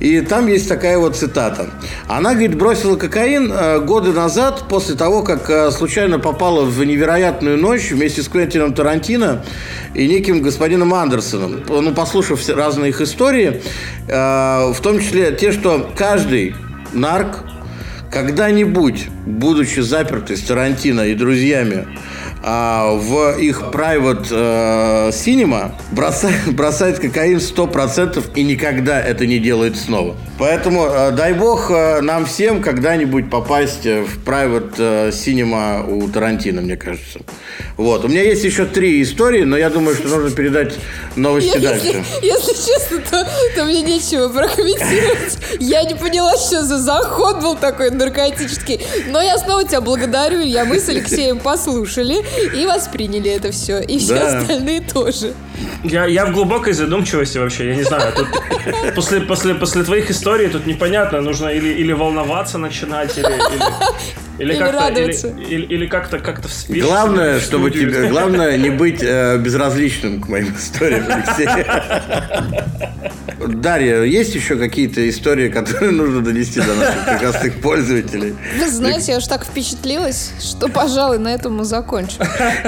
И 0.00 0.20
там 0.22 0.46
есть 0.48 0.68
такая 0.68 0.98
вот 0.98 1.14
цитата. 1.14 1.68
Она, 2.08 2.32
говорит, 2.32 2.56
бросила 2.56 2.96
кокаин 2.96 3.52
э, 3.52 3.80
годы 3.80 4.12
назад, 4.12 4.64
после 4.68 4.94
того, 4.94 5.22
как 5.22 5.48
э, 5.50 5.70
случайно 5.70 6.18
попала 6.18 6.64
в 6.64 6.84
невероятную 6.84 7.58
ночь 7.58 7.90
вместе 7.90 8.22
с 8.22 8.28
Квентином 8.28 8.74
Тарантино 8.74 9.44
и 9.94 10.08
неким 10.08 10.42
господином 10.42 10.94
Андерсоном. 10.94 11.62
Ну, 11.68 11.94
послушав 11.94 12.40
разные 12.48 12.90
их 12.90 13.00
истории, 13.00 13.62
э, 14.08 14.72
в 14.72 14.80
том 14.80 14.98
числе 14.98 15.32
те, 15.32 15.52
что 15.52 15.90
каждый 15.96 16.54
нарк 16.92 17.44
когда-нибудь, 18.10 19.08
будучи 19.26 19.80
запертый 19.80 20.36
с 20.36 20.42
Тарантино 20.42 21.02
и 21.02 21.14
друзьями, 21.14 21.86
в 22.44 23.38
их 23.38 23.62
private 23.72 24.26
э, 24.30 25.10
cinema 25.10 25.72
бросает, 25.92 26.46
бросает 26.54 26.98
кокаин 26.98 27.38
100% 27.38 28.22
и 28.34 28.42
никогда 28.42 29.00
это 29.00 29.26
не 29.26 29.38
делает 29.38 29.76
снова. 29.76 30.14
Поэтому 30.38 30.86
э, 30.86 31.12
дай 31.12 31.32
бог 31.32 31.70
э, 31.70 32.02
нам 32.02 32.26
всем 32.26 32.60
когда-нибудь 32.60 33.30
попасть 33.30 33.84
в 33.84 34.22
private 34.26 35.08
cinema 35.10 35.88
у 35.88 36.06
Тарантино, 36.08 36.60
мне 36.60 36.76
кажется. 36.76 37.20
Вот. 37.76 38.04
У 38.04 38.08
меня 38.08 38.22
есть 38.22 38.44
еще 38.44 38.66
три 38.66 39.02
истории, 39.02 39.44
но 39.44 39.56
я 39.56 39.70
думаю, 39.70 39.96
что 39.96 40.08
нужно 40.08 40.30
передать 40.30 40.74
новости 41.16 41.58
я, 41.58 41.70
дальше. 41.70 41.86
Если, 41.86 42.26
если 42.26 42.72
честно, 42.72 42.98
то, 43.10 43.26
то 43.56 43.64
мне 43.64 43.82
нечего 43.82 44.28
прокомментировать. 44.28 45.38
Я 45.60 45.82
не 45.84 45.94
поняла, 45.94 46.36
что 46.36 46.62
за 46.62 46.78
заход 46.78 47.40
был 47.40 47.56
такой 47.56 47.90
наркотический. 47.90 48.80
Но 49.08 49.20
я 49.20 49.38
снова 49.38 49.64
тебя 49.64 49.80
благодарю, 49.80 50.42
Илья. 50.42 50.64
Мы 50.64 50.78
с 50.78 50.88
Алексеем 50.88 51.38
послушали 51.38 52.24
и 52.54 52.66
восприняли 52.66 53.30
это 53.30 53.50
все. 53.52 53.80
И 53.80 53.98
все 53.98 54.14
да. 54.14 54.38
остальные 54.38 54.80
тоже. 54.82 55.34
Я, 55.82 56.06
я 56.06 56.26
в 56.26 56.32
глубокой 56.32 56.72
задумчивости 56.72 57.38
вообще, 57.38 57.68
я 57.68 57.76
не 57.76 57.82
знаю. 57.82 58.12
Тут 58.14 58.28
после, 58.94 59.20
после, 59.20 59.54
после 59.54 59.84
твоих 59.84 60.10
историй 60.10 60.48
тут 60.48 60.66
непонятно, 60.66 61.20
нужно 61.20 61.48
или, 61.48 61.68
или 61.68 61.92
волноваться 61.92 62.58
начинать, 62.58 63.16
или, 63.18 63.26
или, 63.26 63.62
или, 64.38 64.52
или 64.52 64.58
как-то, 64.58 64.78
радоваться. 64.78 65.28
Или, 65.28 65.44
или, 65.44 65.66
или 65.66 65.86
как-то 65.86 66.18
как-то 66.18 66.48
в 66.48 66.68
Главное, 66.68 67.40
чтобы 67.40 67.70
тебе, 67.70 68.08
главное 68.08 68.56
не 68.56 68.70
быть 68.70 69.02
э, 69.02 69.38
безразличным 69.38 70.20
к 70.20 70.28
моим 70.28 70.54
историям, 70.54 71.04
Алексей. 71.08 71.48
Дарья, 73.48 74.02
есть 74.02 74.34
еще 74.34 74.56
какие-то 74.56 75.08
истории, 75.08 75.48
которые 75.48 75.90
нужно 75.92 76.22
донести 76.22 76.60
до 76.60 76.74
наших 76.74 77.04
прекрасных 77.04 77.60
пользователей? 77.60 78.34
Вы 78.58 78.70
знаете, 78.70 79.12
я 79.12 79.18
уж 79.18 79.26
так 79.26 79.44
впечатлилась, 79.44 80.32
что, 80.40 80.68
пожалуй, 80.68 81.18
на 81.18 81.28
этом 81.28 81.56
мы 81.56 81.64
закончим. 81.64 82.18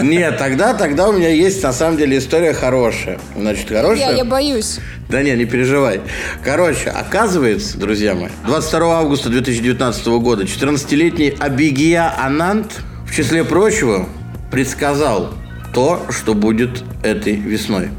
Нет, 0.03 0.39
тогда, 0.39 0.75
тогда 0.75 1.09
у 1.09 1.13
меня 1.13 1.29
есть, 1.29 1.63
на 1.63 1.73
самом 1.73 1.97
деле, 1.97 2.19
история 2.19 2.53
хорошая. 2.53 3.19
Значит, 3.37 3.69
хорошая? 3.69 4.11
Я, 4.11 4.17
я 4.17 4.25
боюсь. 4.25 4.79
Да 5.09 5.23
не, 5.23 5.33
не 5.33 5.45
переживай. 5.45 6.01
Короче, 6.43 6.91
оказывается, 6.91 7.79
друзья 7.79 8.15
мои, 8.15 8.31
22 8.47 8.99
августа 8.99 9.29
2019 9.29 10.07
года 10.07 10.45
14-летний 10.45 11.35
Абигия 11.39 12.13
Анант, 12.19 12.81
в 13.07 13.15
числе 13.15 13.45
прочего, 13.45 14.09
предсказал 14.51 15.35
то, 15.73 16.07
что 16.11 16.35
будет 16.35 16.83
этой 17.03 17.35
весной. 17.35 17.91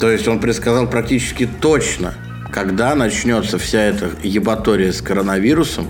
То 0.00 0.10
есть 0.10 0.26
он 0.26 0.40
предсказал 0.40 0.86
практически 0.88 1.48
точно, 1.60 2.14
когда 2.54 2.94
начнется 2.94 3.58
вся 3.58 3.80
эта 3.80 4.10
ебатория 4.22 4.92
с 4.92 5.02
коронавирусом, 5.02 5.88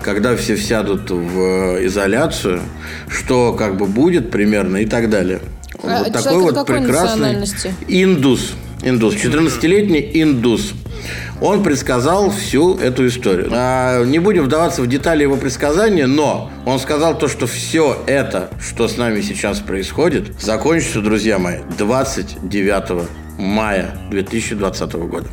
когда 0.00 0.36
все 0.36 0.56
сядут 0.56 1.10
в 1.10 1.84
изоляцию, 1.84 2.62
что 3.10 3.52
как 3.52 3.76
бы 3.76 3.84
будет 3.84 4.30
примерно 4.30 4.78
и 4.78 4.86
так 4.86 5.10
далее. 5.10 5.40
А 5.82 6.04
вот 6.04 6.12
такой 6.14 6.40
вот 6.40 6.66
прекрасный 6.66 7.44
индус. 7.88 8.52
Индус. 8.82 9.16
14-летний 9.16 10.10
индус. 10.14 10.72
Он 11.42 11.62
предсказал 11.62 12.30
всю 12.30 12.78
эту 12.78 13.06
историю. 13.06 13.48
А, 13.52 14.02
не 14.02 14.18
будем 14.18 14.44
вдаваться 14.44 14.80
в 14.80 14.86
детали 14.86 15.24
его 15.24 15.36
предсказания, 15.36 16.06
но 16.06 16.50
он 16.64 16.78
сказал 16.78 17.18
то, 17.18 17.28
что 17.28 17.46
все 17.46 18.02
это, 18.06 18.48
что 18.60 18.88
с 18.88 18.96
нами 18.96 19.20
сейчас 19.20 19.58
происходит, 19.58 20.40
закончится, 20.40 21.02
друзья 21.02 21.38
мои, 21.38 21.58
29 21.76 23.08
мая 23.38 23.98
2020 24.10 24.92
года. 24.94 25.28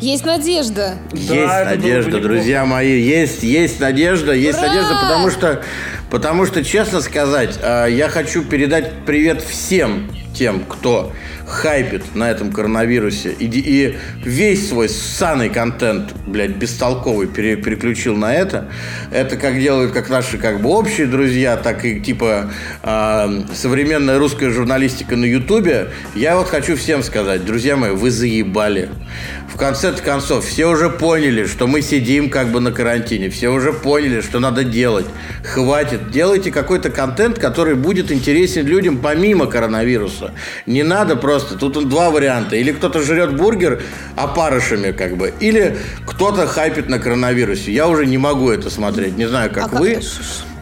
Есть 0.00 0.24
надежда. 0.24 0.98
Есть 1.12 1.28
да, 1.28 1.64
надежда, 1.64 2.20
друзья 2.20 2.64
мои. 2.64 3.00
Есть, 3.00 3.42
есть 3.42 3.80
надежда, 3.80 4.32
есть 4.32 4.58
Ура! 4.58 4.68
надежда, 4.68 4.94
потому 5.02 5.30
что, 5.30 5.62
потому 6.10 6.46
что, 6.46 6.64
честно 6.64 7.00
сказать, 7.00 7.58
а, 7.62 7.86
я 7.86 8.08
хочу 8.08 8.42
передать 8.42 8.92
привет 9.06 9.42
всем 9.42 10.10
тем, 10.38 10.64
кто 10.64 11.12
хайпит 11.46 12.14
на 12.14 12.30
этом 12.30 12.52
коронавирусе 12.52 13.32
и, 13.32 13.46
и 13.46 13.98
весь 14.22 14.68
свой 14.68 14.88
ссаный 14.88 15.48
контент, 15.48 16.14
блядь, 16.26 16.56
бестолковый 16.56 17.26
пере, 17.26 17.56
переключил 17.56 18.16
на 18.16 18.34
это. 18.34 18.68
Это 19.10 19.36
как 19.36 19.58
делают 19.58 19.92
как 19.92 20.10
наши 20.10 20.38
как 20.38 20.60
бы 20.60 20.68
общие 20.70 21.06
друзья, 21.06 21.56
так 21.56 21.84
и 21.84 22.00
типа 22.00 22.50
э, 22.82 23.42
современная 23.54 24.18
русская 24.18 24.50
журналистика 24.50 25.16
на 25.16 25.24
Ютубе. 25.24 25.88
Я 26.14 26.36
вот 26.36 26.48
хочу 26.48 26.76
всем 26.76 27.02
сказать, 27.02 27.44
друзья 27.44 27.76
мои, 27.76 27.90
вы 27.90 28.10
заебали. 28.10 28.90
В 29.52 29.56
конце 29.56 29.92
концов, 29.92 30.44
все 30.44 30.66
уже 30.66 30.90
поняли, 30.90 31.46
что 31.46 31.66
мы 31.66 31.82
сидим 31.82 32.30
как 32.30 32.52
бы 32.52 32.60
на 32.60 32.70
карантине. 32.70 33.30
Все 33.30 33.48
уже 33.48 33.72
поняли, 33.72 34.20
что 34.20 34.38
надо 34.38 34.62
делать. 34.62 35.06
Хватит. 35.42 36.10
Делайте 36.10 36.52
какой-то 36.52 36.90
контент, 36.90 37.38
который 37.38 37.74
будет 37.74 38.12
интересен 38.12 38.66
людям 38.66 38.98
помимо 38.98 39.46
коронавируса. 39.46 40.27
Не 40.66 40.82
надо 40.82 41.16
просто. 41.16 41.56
Тут 41.56 41.88
два 41.88 42.10
варианта. 42.10 42.56
Или 42.56 42.72
кто-то 42.72 43.02
жрет 43.02 43.36
бургер 43.36 43.82
опарышами 44.16 44.92
как 44.92 45.16
бы. 45.16 45.32
Или 45.40 45.78
кто-то 46.06 46.46
хайпит 46.46 46.88
на 46.88 46.98
коронавирусе. 46.98 47.72
Я 47.72 47.88
уже 47.88 48.06
не 48.06 48.18
могу 48.18 48.50
это 48.50 48.70
смотреть. 48.70 49.16
Не 49.16 49.26
знаю, 49.26 49.50
как 49.52 49.72
а 49.72 49.76
вы. 49.78 49.94
Как 49.94 50.02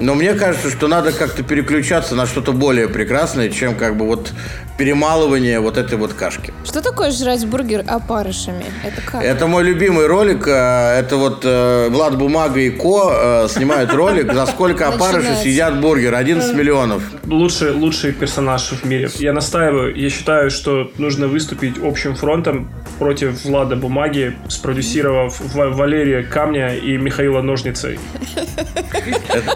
но 0.00 0.15
мне 0.15 0.35
кажется, 0.35 0.71
что 0.71 0.88
надо 0.88 1.12
как-то 1.12 1.43
переключаться 1.43 2.15
на 2.15 2.26
что-то 2.26 2.53
более 2.53 2.88
прекрасное, 2.88 3.49
чем 3.49 3.75
как 3.75 3.97
бы 3.97 4.07
вот 4.07 4.33
перемалывание 4.79 5.61
вот 5.61 5.79
этой 5.79 5.97
вот 5.97 6.12
кашки. 6.12 6.53
Что 6.65 6.83
такое 6.83 7.11
жрать 7.11 7.47
бургер 7.47 7.85
опарышами? 7.87 8.67
Это 8.85 9.00
как? 9.00 9.23
Это 9.23 9.47
мой 9.47 9.65
любимый 9.65 10.07
ролик. 10.07 10.47
Э, 10.47 10.99
это 10.99 11.17
вот 11.17 11.41
э, 11.45 11.88
Влад 11.91 12.19
Бумага 12.19 12.61
и 12.61 12.71
Ко 12.71 13.45
э, 13.45 13.49
снимают 13.49 13.93
ролик, 13.95 14.33
за 14.33 14.47
сколько 14.47 14.88
опарыши 14.88 15.35
съедят 15.37 15.81
бургер. 15.81 16.15
11 16.15 16.55
миллионов. 16.55 17.03
Лучший, 17.25 17.71
лучший 17.73 18.12
персонаж 18.12 18.71
в 18.73 18.85
мире. 18.85 19.09
Я 19.17 19.33
настаиваю. 19.33 19.97
Я 19.97 20.11
считаю, 20.11 20.50
что 20.50 20.91
нужно 20.99 21.26
выступить 21.26 21.76
общим 21.83 22.15
фронтом 22.15 22.69
против 22.99 23.45
Влада 23.45 23.76
Бумаги, 23.76 24.37
спродюсировав 24.49 25.41
Валерия 25.55 26.23
Камня 26.23 26.75
и 26.75 26.97
Михаила 26.97 27.43
Ножницей. 27.43 27.99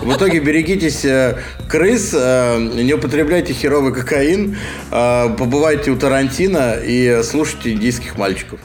В 0.01 0.17
итоге 0.17 0.30
берегитесь 0.39 1.05
крыс, 1.69 2.13
не 2.13 2.95
употребляйте 2.95 3.53
херовый 3.53 3.93
кокаин, 3.93 4.57
побывайте 4.91 5.91
у 5.91 5.97
Тарантино 5.97 6.77
и 6.83 7.21
слушайте 7.23 7.73
индийских 7.73 8.17
мальчиков. 8.17 8.61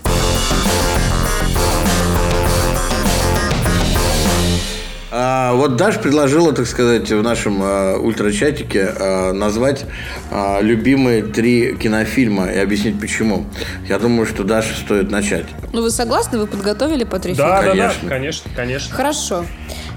А, 5.17 5.53
вот 5.53 5.77
Даш 5.77 5.97
предложила, 6.01 6.51
так 6.51 6.67
сказать, 6.67 7.09
в 7.09 7.21
нашем 7.21 7.61
а, 7.63 7.97
ультрачатике 7.97 8.93
а, 8.99 9.31
назвать 9.31 9.85
а, 10.29 10.59
любимые 10.59 11.23
три 11.23 11.77
кинофильма 11.77 12.47
и 12.47 12.57
объяснить 12.57 12.99
почему. 12.99 13.45
Я 13.87 13.97
думаю, 13.97 14.25
что 14.25 14.43
Даше 14.43 14.75
стоит 14.75 15.09
начать. 15.11 15.45
Ну, 15.71 15.83
вы 15.83 15.89
согласны? 15.89 16.37
Вы 16.37 16.47
подготовили 16.47 17.05
по 17.05 17.17
три 17.17 17.33
да, 17.33 17.61
фильма? 17.61 17.75
Да, 17.75 17.93
да, 17.93 18.09
конечно, 18.09 18.49
конечно. 18.53 18.93
Хорошо. 18.93 19.45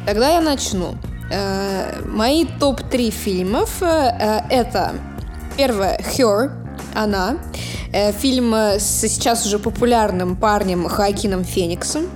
Тогда 0.06 0.34
я 0.34 0.40
начну. 0.40 0.96
Э, 1.30 2.00
мои 2.06 2.46
топ-3 2.46 3.10
фильмов 3.10 3.82
э, 3.82 4.40
это 4.50 4.94
первое 5.56 5.98
Her, 5.98 6.50
она. 6.94 7.38
Э, 7.92 8.12
фильм 8.12 8.54
с 8.54 9.00
сейчас 9.06 9.44
уже 9.44 9.58
популярным 9.58 10.36
парнем 10.36 10.88
Хоакином 10.88 11.44
Фениксом 11.44 12.06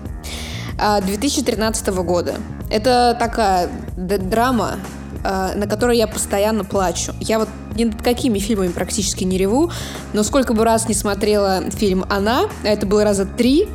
2013 0.78 1.88
года. 1.88 2.34
Это 2.70 3.16
такая 3.18 3.68
драма, 3.96 4.78
на 5.22 5.66
которой 5.68 5.96
я 5.96 6.08
постоянно 6.08 6.64
плачу. 6.64 7.12
Я 7.20 7.38
вот 7.38 7.48
ни 7.76 7.84
над 7.84 8.02
какими 8.02 8.38
фильмами 8.40 8.68
практически 8.68 9.22
не 9.22 9.38
реву, 9.38 9.70
но 10.12 10.24
сколько 10.24 10.54
бы 10.54 10.64
раз 10.64 10.88
не 10.88 10.94
смотрела 10.94 11.70
фильм 11.70 12.04
«Она», 12.08 12.46
а 12.64 12.68
это 12.68 12.86
было 12.86 13.04
раза 13.04 13.26
три, 13.26 13.68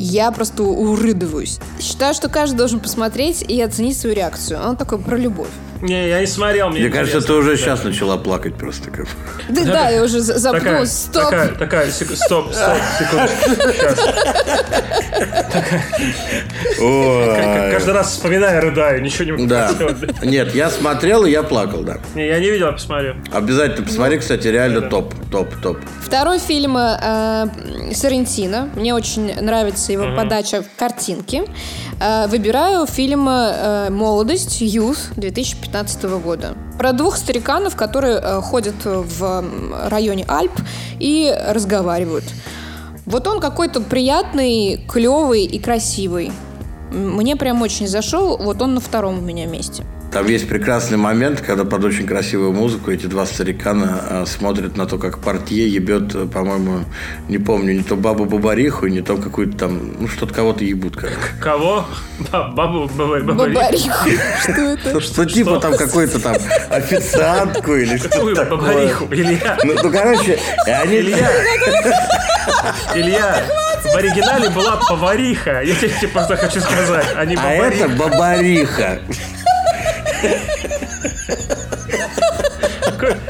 я 0.00 0.32
просто 0.32 0.62
урыдываюсь. 0.62 1.58
Считаю, 1.78 2.14
что 2.14 2.28
каждый 2.28 2.56
должен 2.56 2.80
посмотреть 2.80 3.42
и 3.42 3.60
оценить 3.60 3.98
свою 3.98 4.16
реакцию. 4.16 4.60
Он 4.66 4.76
такой 4.76 4.98
про 4.98 5.16
любовь. 5.16 5.50
Не, 5.82 6.08
я 6.08 6.20
не 6.20 6.26
смотрел. 6.26 6.68
Мне, 6.68 6.80
мне 6.80 6.90
кажется, 6.90 7.20
ты 7.20 7.32
уже 7.32 7.52
да. 7.52 7.56
сейчас 7.56 7.84
начала 7.84 8.18
плакать 8.18 8.54
просто. 8.54 8.90
Как... 8.90 9.06
Да, 9.48 9.64
да, 9.64 9.88
я 9.88 10.02
уже 10.02 10.20
запнулась. 10.20 10.92
Стоп. 10.92 11.24
Такая, 11.24 11.48
такая, 11.48 11.90
сек... 11.90 12.08
стоп, 12.14 12.52
стоп, 12.52 12.78
секунду. 12.98 13.30
Каждый 17.70 17.94
раз 17.94 18.10
вспоминаю, 18.12 18.62
рыдаю, 18.62 19.02
ничего 19.02 19.24
не 19.24 19.32
могу 19.32 19.46
да. 19.46 19.70
Нет, 20.22 20.54
я 20.54 20.70
смотрел 20.70 21.24
и 21.24 21.30
я 21.30 21.42
плакал, 21.42 21.82
да. 21.82 21.98
Не, 22.14 22.26
я 22.26 22.38
не 22.38 22.50
видел, 22.50 22.72
посмотрю. 22.72 23.16
Обязательно 23.32 23.86
посмотри, 23.86 24.18
кстати, 24.18 24.48
реально 24.48 24.82
топ, 24.82 25.14
топ, 25.30 25.54
топ. 25.62 25.78
Второй 26.02 26.38
фильм 26.38 26.76
э, 26.76 27.46
Соррентино. 27.94 28.68
Мне 28.74 28.94
очень 28.94 29.34
нравится 29.40 29.92
его 29.92 30.14
подача 30.16 30.64
картинки. 30.76 31.42
Э, 32.00 32.26
выбираю 32.28 32.86
фильм 32.86 33.28
э, 33.28 33.90
«Молодость», 33.90 34.62
«Youth» 34.62 35.12
2015 35.16 35.69
года. 36.22 36.54
Про 36.78 36.92
двух 36.92 37.16
стариканов, 37.16 37.76
которые 37.76 38.18
э, 38.18 38.40
ходят 38.40 38.74
в 38.84 39.44
районе 39.88 40.24
Альп 40.28 40.52
и 40.98 41.34
разговаривают. 41.48 42.24
Вот 43.06 43.26
он 43.26 43.40
какой-то 43.40 43.80
приятный, 43.80 44.84
клевый 44.88 45.44
и 45.44 45.58
красивый. 45.58 46.32
Мне 46.90 47.36
прям 47.36 47.62
очень 47.62 47.86
зашел. 47.86 48.36
Вот 48.36 48.60
он 48.62 48.74
на 48.74 48.80
втором 48.80 49.18
у 49.18 49.20
меня 49.20 49.46
месте. 49.46 49.84
Там 50.12 50.26
есть 50.26 50.48
прекрасный 50.48 50.98
момент, 50.98 51.40
когда 51.40 51.64
под 51.64 51.84
очень 51.84 52.04
красивую 52.04 52.52
музыку 52.52 52.90
эти 52.90 53.06
два 53.06 53.26
старикана 53.26 54.00
а, 54.08 54.26
смотрят 54.26 54.76
на 54.76 54.86
то, 54.86 54.98
как 54.98 55.20
портье 55.20 55.68
ебет, 55.68 56.14
э, 56.16 56.26
по-моему, 56.26 56.80
не 57.28 57.38
помню, 57.38 57.74
не 57.74 57.84
то 57.84 57.94
бабу 57.94 58.24
Бабариху, 58.24 58.88
не 58.88 59.02
то 59.02 59.16
какую-то 59.16 59.56
там, 59.56 59.92
ну 60.00 60.08
что-то 60.08 60.34
кого-то 60.34 60.64
ебут. 60.64 60.96
Как. 60.96 61.12
Кого? 61.40 61.86
Бабу 62.32 62.88
Бабариху? 62.88 64.10
Что 64.42 64.52
это? 64.52 65.00
Что 65.00 65.24
типа 65.26 65.60
там 65.60 65.76
какой-то 65.76 66.18
там 66.20 66.34
официантку 66.70 67.76
или 67.76 67.96
что 67.96 68.08
такое. 68.08 68.44
Бабариху, 68.46 69.06
Илья. 69.12 69.58
Ну, 69.62 69.74
ну 69.80 69.92
короче, 69.92 70.40
они... 70.66 70.98
Илья. 70.98 71.30
Илья. 72.96 73.69
В 73.84 73.96
оригинале 73.96 74.50
была 74.50 74.76
повариха. 74.76 75.62
Я 75.62 75.74
тебе 75.74 76.08
просто 76.08 76.36
хочу 76.36 76.60
сказать, 76.60 77.06
а 77.16 77.24
не 77.24 77.36
бабариха. 77.36 77.64
А 77.64 77.68
это 77.68 77.88
бабариха. 77.88 79.00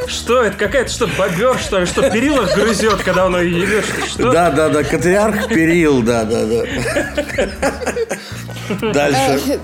Что 0.06 0.42
это? 0.42 0.56
Какая-то 0.56 0.90
что, 0.90 1.06
бобер, 1.06 1.58
что 1.58 1.80
ли? 1.80 1.86
Что, 1.86 2.10
перила 2.10 2.44
грызет, 2.44 3.02
когда 3.02 3.26
он 3.26 3.40
ее? 3.40 3.82
Что? 4.08 4.32
Да, 4.32 4.50
да, 4.50 4.68
да, 4.68 4.82
Катриарх 4.82 5.48
перил, 5.48 6.02
да, 6.02 6.24
да, 6.24 6.44
да. 6.46 6.64
Дальше. 8.92 9.60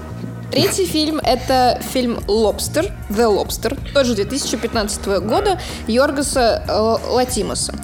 Э, 0.57 0.63
третий 0.63 0.87
фильм— 0.87 1.19
это 1.23 1.81
фильм 1.93 2.19
«Лобстер», 2.27 2.91
«The 3.11 3.27
Lobster», 3.27 3.77
тоже 3.93 4.15
2015 4.15 5.07
года, 5.21 5.61
Йоргаса 5.87 6.65
э, 6.67 7.11
Латимоса. 7.11 7.75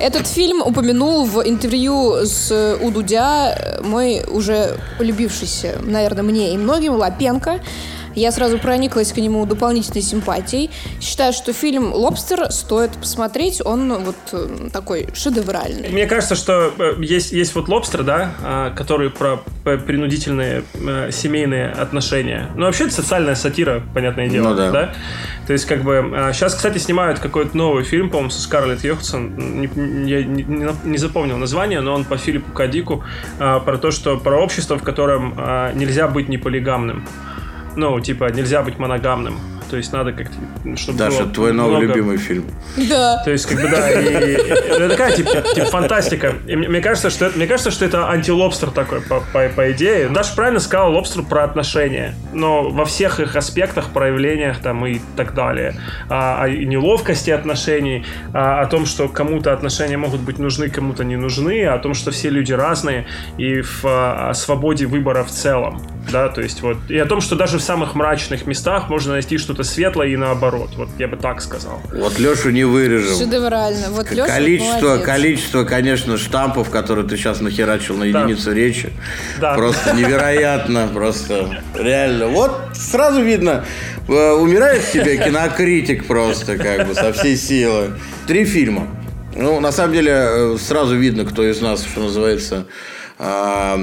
Этот 0.00 0.26
фильм 0.26 0.62
упомянул 0.62 1.26
в 1.26 1.42
интервью 1.46 2.24
с 2.24 2.78
у 2.80 2.90
Дудя 2.90 3.78
мой 3.82 4.22
уже 4.26 4.78
полюбившийся, 4.98 5.78
наверное, 5.82 6.22
мне 6.22 6.54
и 6.54 6.56
многим 6.56 6.94
Лапенко, 6.94 7.60
я 8.14 8.32
сразу 8.32 8.58
прониклась 8.58 9.12
к 9.12 9.16
нему 9.16 9.44
дополнительной 9.46 10.02
симпатией. 10.02 10.70
Считаю, 11.00 11.32
что 11.32 11.52
фильм 11.52 11.92
«Лобстер» 11.92 12.50
стоит 12.50 12.92
посмотреть. 12.92 13.60
Он 13.64 14.04
вот 14.04 14.16
э, 14.32 14.68
такой 14.72 15.08
шедевральный. 15.14 15.88
Мне 15.90 16.06
кажется, 16.06 16.34
что 16.34 16.72
э, 16.78 16.94
есть, 17.00 17.32
есть 17.32 17.54
вот 17.54 17.68
«Лобстер», 17.68 18.02
да, 18.02 18.32
а, 18.42 18.70
который 18.70 19.10
про 19.10 19.38
принудительные 19.64 20.64
э, 20.74 21.10
семейные 21.12 21.70
отношения. 21.70 22.48
Ну, 22.56 22.66
вообще, 22.66 22.84
это 22.84 22.94
социальная 22.94 23.34
сатира, 23.34 23.82
понятное 23.94 24.28
дело, 24.28 24.50
ну, 24.50 24.56
да. 24.56 24.70
да? 24.70 24.94
То 25.46 25.52
есть, 25.52 25.66
как 25.66 25.82
бы, 25.82 26.30
сейчас, 26.32 26.54
а, 26.54 26.56
кстати, 26.56 26.78
снимают 26.78 27.18
какой-то 27.18 27.56
новый 27.56 27.84
фильм, 27.84 28.10
по-моему, 28.10 28.30
со 28.30 28.40
Скарлетт 28.40 28.84
Йоханссон. 28.84 29.36
Не, 29.36 29.68
я 30.10 30.24
не, 30.24 30.44
не 30.84 30.98
запомнил 30.98 31.36
название, 31.36 31.80
но 31.80 31.94
он 31.94 32.04
по 32.04 32.16
Филиппу 32.16 32.52
Кадику 32.52 33.04
а, 33.38 33.60
про 33.60 33.78
то, 33.78 33.90
что 33.90 34.18
про 34.18 34.42
общество, 34.42 34.78
в 34.78 34.82
котором 34.82 35.34
нельзя 35.74 36.08
быть 36.08 36.28
неполигамным. 36.28 37.04
Ну, 37.76 37.98
типа, 38.00 38.30
нельзя 38.32 38.62
быть 38.62 38.78
моногамным. 38.78 39.38
То 39.72 39.78
есть 39.78 39.90
надо 39.90 40.12
как-то, 40.12 40.36
чтобы 40.76 40.98
Даша, 40.98 41.22
было 41.22 41.32
твой 41.32 41.52
новый 41.54 41.78
много... 41.78 41.86
любимый 41.86 42.18
фильм. 42.18 42.44
Да. 42.76 43.22
То 43.24 43.30
есть, 43.30 43.46
как 43.46 43.58
бы, 43.58 43.70
да, 43.70 43.90
и, 43.90 44.04
и, 44.04 44.32
это 44.34 44.90
такая, 44.90 45.16
типа, 45.16 45.30
типа 45.54 45.66
фантастика. 45.68 46.34
И 46.46 46.56
мне 46.56 46.82
кажется, 46.82 47.08
что 47.08 47.24
это, 47.24 47.38
мне 47.38 47.46
кажется, 47.46 47.70
что 47.70 47.86
это 47.86 48.10
антилобстер 48.10 48.70
такой, 48.70 49.00
по, 49.00 49.20
по, 49.32 49.48
по 49.48 49.72
идее. 49.72 50.10
Даша 50.10 50.36
правильно 50.36 50.60
сказал 50.60 50.92
лобстер 50.92 51.22
про 51.22 51.44
отношения. 51.44 52.14
Но 52.34 52.68
во 52.68 52.84
всех 52.84 53.18
их 53.18 53.34
аспектах, 53.34 53.94
проявлениях 53.94 54.58
там 54.58 54.84
и 54.84 55.00
так 55.16 55.32
далее. 55.32 55.74
А, 56.10 56.42
о 56.42 56.50
неловкости 56.50 57.30
отношений, 57.30 58.04
а, 58.34 58.60
о 58.60 58.66
том, 58.66 58.84
что 58.84 59.08
кому-то 59.08 59.54
отношения 59.54 59.96
могут 59.96 60.20
быть 60.20 60.38
нужны, 60.38 60.68
кому-то 60.68 61.02
не 61.02 61.16
нужны, 61.16 61.64
о 61.64 61.78
том, 61.78 61.94
что 61.94 62.10
все 62.10 62.28
люди 62.28 62.52
разные, 62.52 63.06
и 63.38 63.62
в 63.62 63.86
о 63.86 64.34
свободе 64.34 64.84
выбора 64.84 65.24
в 65.24 65.30
целом. 65.30 65.80
Да, 66.10 66.28
то 66.28 66.40
есть 66.40 66.62
вот. 66.62 66.78
И 66.88 66.98
о 66.98 67.06
том, 67.06 67.20
что 67.20 67.36
даже 67.36 67.58
в 67.58 67.62
самых 67.62 67.94
мрачных 67.94 68.46
местах 68.46 68.88
можно 68.88 69.12
найти 69.12 69.38
что-то 69.38 69.62
светлое 69.62 70.08
и 70.08 70.16
наоборот. 70.16 70.70
Вот 70.76 70.88
я 70.98 71.08
бы 71.08 71.16
так 71.16 71.40
сказал. 71.40 71.80
Вот 71.92 72.18
Лешу 72.18 72.50
не 72.50 72.64
вырежем. 72.64 73.16
Шедеврально. 73.16 73.90
Вот 73.90 74.10
Леша 74.10 74.26
количество, 74.26 74.86
молодец. 74.86 75.06
количество, 75.06 75.64
конечно, 75.64 76.18
штампов, 76.18 76.70
которые 76.70 77.06
ты 77.06 77.16
сейчас 77.16 77.40
нахерачил 77.40 77.96
на 77.96 78.04
единицу 78.04 78.50
да. 78.50 78.54
речи. 78.54 78.92
Да. 79.40 79.54
Просто 79.54 79.94
невероятно. 79.94 80.88
Просто 80.92 81.62
реально. 81.74 82.28
Вот 82.28 82.52
сразу 82.74 83.22
видно, 83.22 83.64
э, 84.08 84.32
умирает 84.32 84.82
в 84.82 84.92
тебе 84.92 85.16
кинокритик 85.16 86.06
просто 86.06 86.56
как 86.58 86.88
бы 86.88 86.94
со 86.94 87.12
всей 87.12 87.36
силы. 87.36 87.92
Три 88.26 88.44
фильма. 88.44 88.88
Ну, 89.34 89.60
на 89.60 89.72
самом 89.72 89.94
деле, 89.94 90.12
э, 90.12 90.56
сразу 90.60 90.96
видно, 90.96 91.24
кто 91.24 91.48
из 91.48 91.60
нас, 91.60 91.84
что 91.84 92.02
называется, 92.02 92.66
а, 93.24 93.78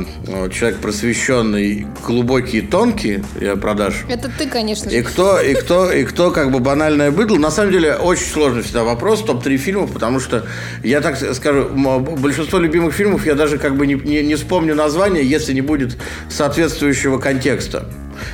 человек 0.51 0.79
просвещенный, 0.79 1.87
глубокий 2.05 2.57
и 2.57 2.61
тонкий, 2.61 3.23
я 3.39 3.55
продаж. 3.55 4.03
Это 4.09 4.29
ты, 4.37 4.49
конечно. 4.49 4.89
И 4.89 5.01
кто, 5.01 5.39
и 5.39 5.53
кто, 5.53 5.89
и 5.89 6.03
кто 6.03 6.31
как 6.31 6.51
бы 6.51 6.59
банальное 6.59 7.09
быдло. 7.09 7.37
На 7.37 7.49
самом 7.49 7.71
деле, 7.71 7.95
очень 7.95 8.25
сложный 8.25 8.63
всегда 8.63 8.83
вопрос, 8.83 9.23
топ-3 9.23 9.55
фильмов, 9.55 9.93
потому 9.93 10.19
что 10.19 10.45
я 10.83 10.99
так 10.99 11.17
скажу, 11.33 11.69
большинство 11.69 12.59
любимых 12.59 12.93
фильмов 12.93 13.25
я 13.25 13.33
даже 13.33 13.57
как 13.57 13.77
бы 13.77 13.87
не, 13.87 13.93
не, 13.93 14.21
не 14.23 14.35
вспомню 14.35 14.75
название, 14.75 15.23
если 15.23 15.53
не 15.53 15.61
будет 15.61 15.97
соответствующего 16.29 17.17
контекста. 17.17 17.85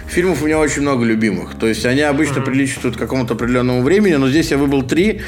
Фильмов 0.08 0.42
у 0.42 0.46
меня 0.46 0.60
очень 0.60 0.82
много 0.82 1.06
любимых. 1.06 1.56
То 1.56 1.68
есть 1.68 1.86
они 1.86 2.02
обычно 2.02 2.40
mm-hmm. 2.40 2.46
приличествуют 2.46 2.98
какому-то 2.98 3.34
определенному 3.34 3.82
времени, 3.82 4.16
но 4.16 4.30
здесь 4.30 4.52
я 4.52 4.58
выбрал 4.58 4.84
три. 4.84 5.22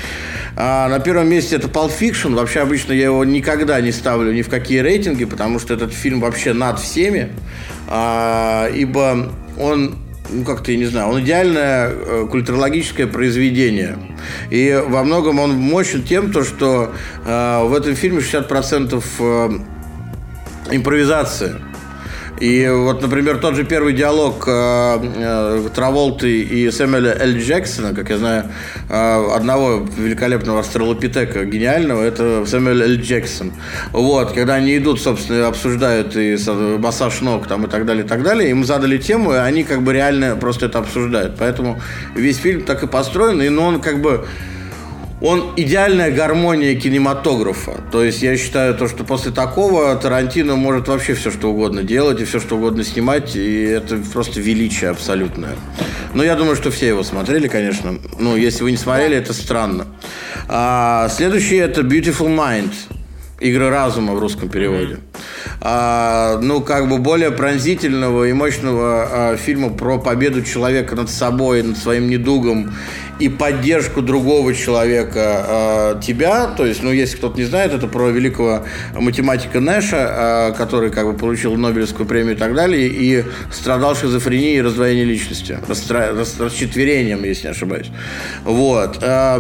А, 0.56 0.88
на 0.90 1.00
первом 1.00 1.30
месте 1.30 1.56
это 1.56 1.68
Pulp 1.68 1.92
Fiction. 1.98 2.36
Вообще 2.36 2.62
обычно 2.62 2.94
я 2.94 3.06
его 3.06 3.24
никогда 3.26 3.80
не 3.82 3.92
ставлю 3.92 4.32
ни 4.32 4.42
в 4.42 4.50
какие 4.50 4.80
рейтинги, 4.80 5.26
потому 5.26 5.60
что 5.60 5.74
этот 5.74 5.94
фильм 5.94 6.20
вообще 6.20 6.54
над 6.54 6.80
всеми. 6.80 7.30
А, 7.88 8.70
ибо 8.74 9.32
он 9.60 9.98
ну, 10.30 10.44
как-то, 10.44 10.72
я 10.72 10.78
не 10.78 10.86
знаю, 10.86 11.10
он 11.10 11.22
идеальное 11.22 11.90
э, 11.90 12.28
культурологическое 12.30 13.08
произведение. 13.08 13.98
И 14.50 14.82
во 14.88 15.04
многом 15.04 15.40
он 15.40 15.56
мощен 15.56 16.04
тем, 16.04 16.32
то, 16.32 16.44
что 16.44 16.94
э, 17.26 17.64
в 17.64 17.74
этом 17.74 17.96
фильме 17.96 18.20
60% 18.20 19.04
э, 19.20 19.50
импровизация. 20.72 21.56
И 22.40 22.68
вот, 22.70 23.02
например, 23.02 23.40
тот 23.40 23.56
же 23.56 23.64
первый 23.64 23.94
диалог 23.94 24.44
э, 24.48 25.00
э, 25.16 25.70
Траволты 25.74 26.42
и 26.42 26.70
Сэмюэля 26.70 27.18
Эль 27.20 27.40
Джексона, 27.40 27.96
как 27.96 28.10
я 28.10 28.18
знаю, 28.18 28.52
э, 28.90 29.36
одного 29.36 29.86
великолепного 29.98 30.60
астролопитека 30.60 31.46
гениального, 31.46 32.04
это 32.04 32.46
Сэмюэль 32.46 32.84
Эль 32.84 33.02
Джексон. 33.02 33.54
Вот, 33.92 34.34
когда 34.34 34.56
они 34.56 34.78
идут, 34.78 35.02
собственно, 35.02 35.48
обсуждают 35.48 36.16
и 36.16 36.38
массаж 36.78 37.22
ног 37.22 37.48
там 37.48 37.66
и 37.66 37.70
так 37.70 37.86
далее, 37.86 38.06
и 38.06 38.08
так 38.08 38.22
далее, 38.22 38.52
им 38.52 38.64
задали 38.64 38.98
тему, 38.98 39.34
и 39.34 39.38
они 39.38 39.64
как 39.64 39.82
бы 39.82 39.94
реально 39.94 40.36
просто 40.36 40.68
это 40.68 40.80
обсуждают. 40.80 41.38
Поэтому 41.40 41.82
весь 42.16 42.38
фильм 42.38 42.64
так 42.64 42.84
и 42.84 42.88
построен, 42.88 43.42
и 43.42 43.50
ну, 43.50 43.64
он 43.64 43.82
как 43.82 44.02
бы 44.02 44.28
он 45.20 45.54
идеальная 45.56 46.12
гармония 46.12 46.76
кинематографа. 46.76 47.82
То 47.92 48.04
есть 48.04 48.22
я 48.22 48.38
считаю, 48.38 48.76
то, 48.76 48.88
что 48.88 49.04
после 49.04 49.32
такого 49.32 49.96
Тарантино 49.96 50.56
может 50.56 50.88
вообще 50.88 51.16
все 51.16 51.32
что 51.32 51.52
угодно 51.52 51.84
делать 51.84 52.22
и 52.22 52.26
все 52.26 52.40
что 52.40 52.58
угодно 52.58 52.84
снимать, 52.84 53.36
и 53.36 53.64
это 53.64 53.98
просто 54.14 54.40
величие 54.40 54.92
абсолютное. 54.92 55.56
Но 56.14 56.24
я 56.24 56.36
думаю, 56.36 56.56
что 56.56 56.70
все 56.70 56.88
его 56.88 57.04
смотрели, 57.04 57.48
конечно. 57.48 57.98
Ну, 58.20 58.36
если 58.36 58.64
вы 58.64 58.72
не 58.72 58.78
смотрели, 58.78 59.18
это 59.18 59.34
странно. 59.34 59.88
А, 60.48 61.10
следующий 61.10 61.56
это 61.56 61.82
Beautiful 61.82 62.28
Mind. 62.36 62.72
Игры 63.40 63.70
разума 63.70 64.16
в 64.16 64.20
русском 64.20 64.50
переводе. 64.50 64.98
А, 65.62 66.40
ну, 66.42 66.62
как 66.62 66.90
бы 66.90 66.98
более 66.98 67.30
пронзительного 67.30 68.26
и 68.26 68.34
мощного 68.34 69.32
а, 69.32 69.38
фильма 69.38 69.70
про 69.70 70.00
победу 70.00 70.42
человека 70.42 70.96
над 70.96 71.10
собой, 71.10 71.62
над 71.62 71.78
своим 71.78 72.10
недугом 72.10 72.74
и 73.20 73.30
поддержку 73.30 74.02
другого 74.02 74.54
человека 74.54 75.96
э, 75.98 76.02
тебя. 76.02 76.48
То 76.48 76.66
есть, 76.66 76.84
ну, 76.84 76.92
если 76.92 77.18
кто-то 77.18 77.38
не 77.38 77.46
знает, 77.46 77.74
это 77.74 77.88
про 77.88 78.10
великого 78.10 78.66
математика 78.94 79.60
Нэша, 79.60 80.52
э, 80.52 80.58
который 80.58 80.92
как 80.92 81.06
бы 81.06 81.14
получил 81.14 81.56
Нобелевскую 81.56 82.08
премию 82.08 82.36
и 82.36 82.38
так 82.38 82.54
далее, 82.54 82.88
и 82.88 83.24
страдал 83.52 83.96
шизофренией 83.96 84.58
и 84.58 84.62
раздвоением 84.62 85.08
личности, 85.08 85.58
расстра... 85.68 86.14
расчетверением, 86.40 87.24
если 87.24 87.48
не 87.48 87.52
ошибаюсь. 87.52 87.88
Вот. 88.44 89.00
Э, 89.02 89.40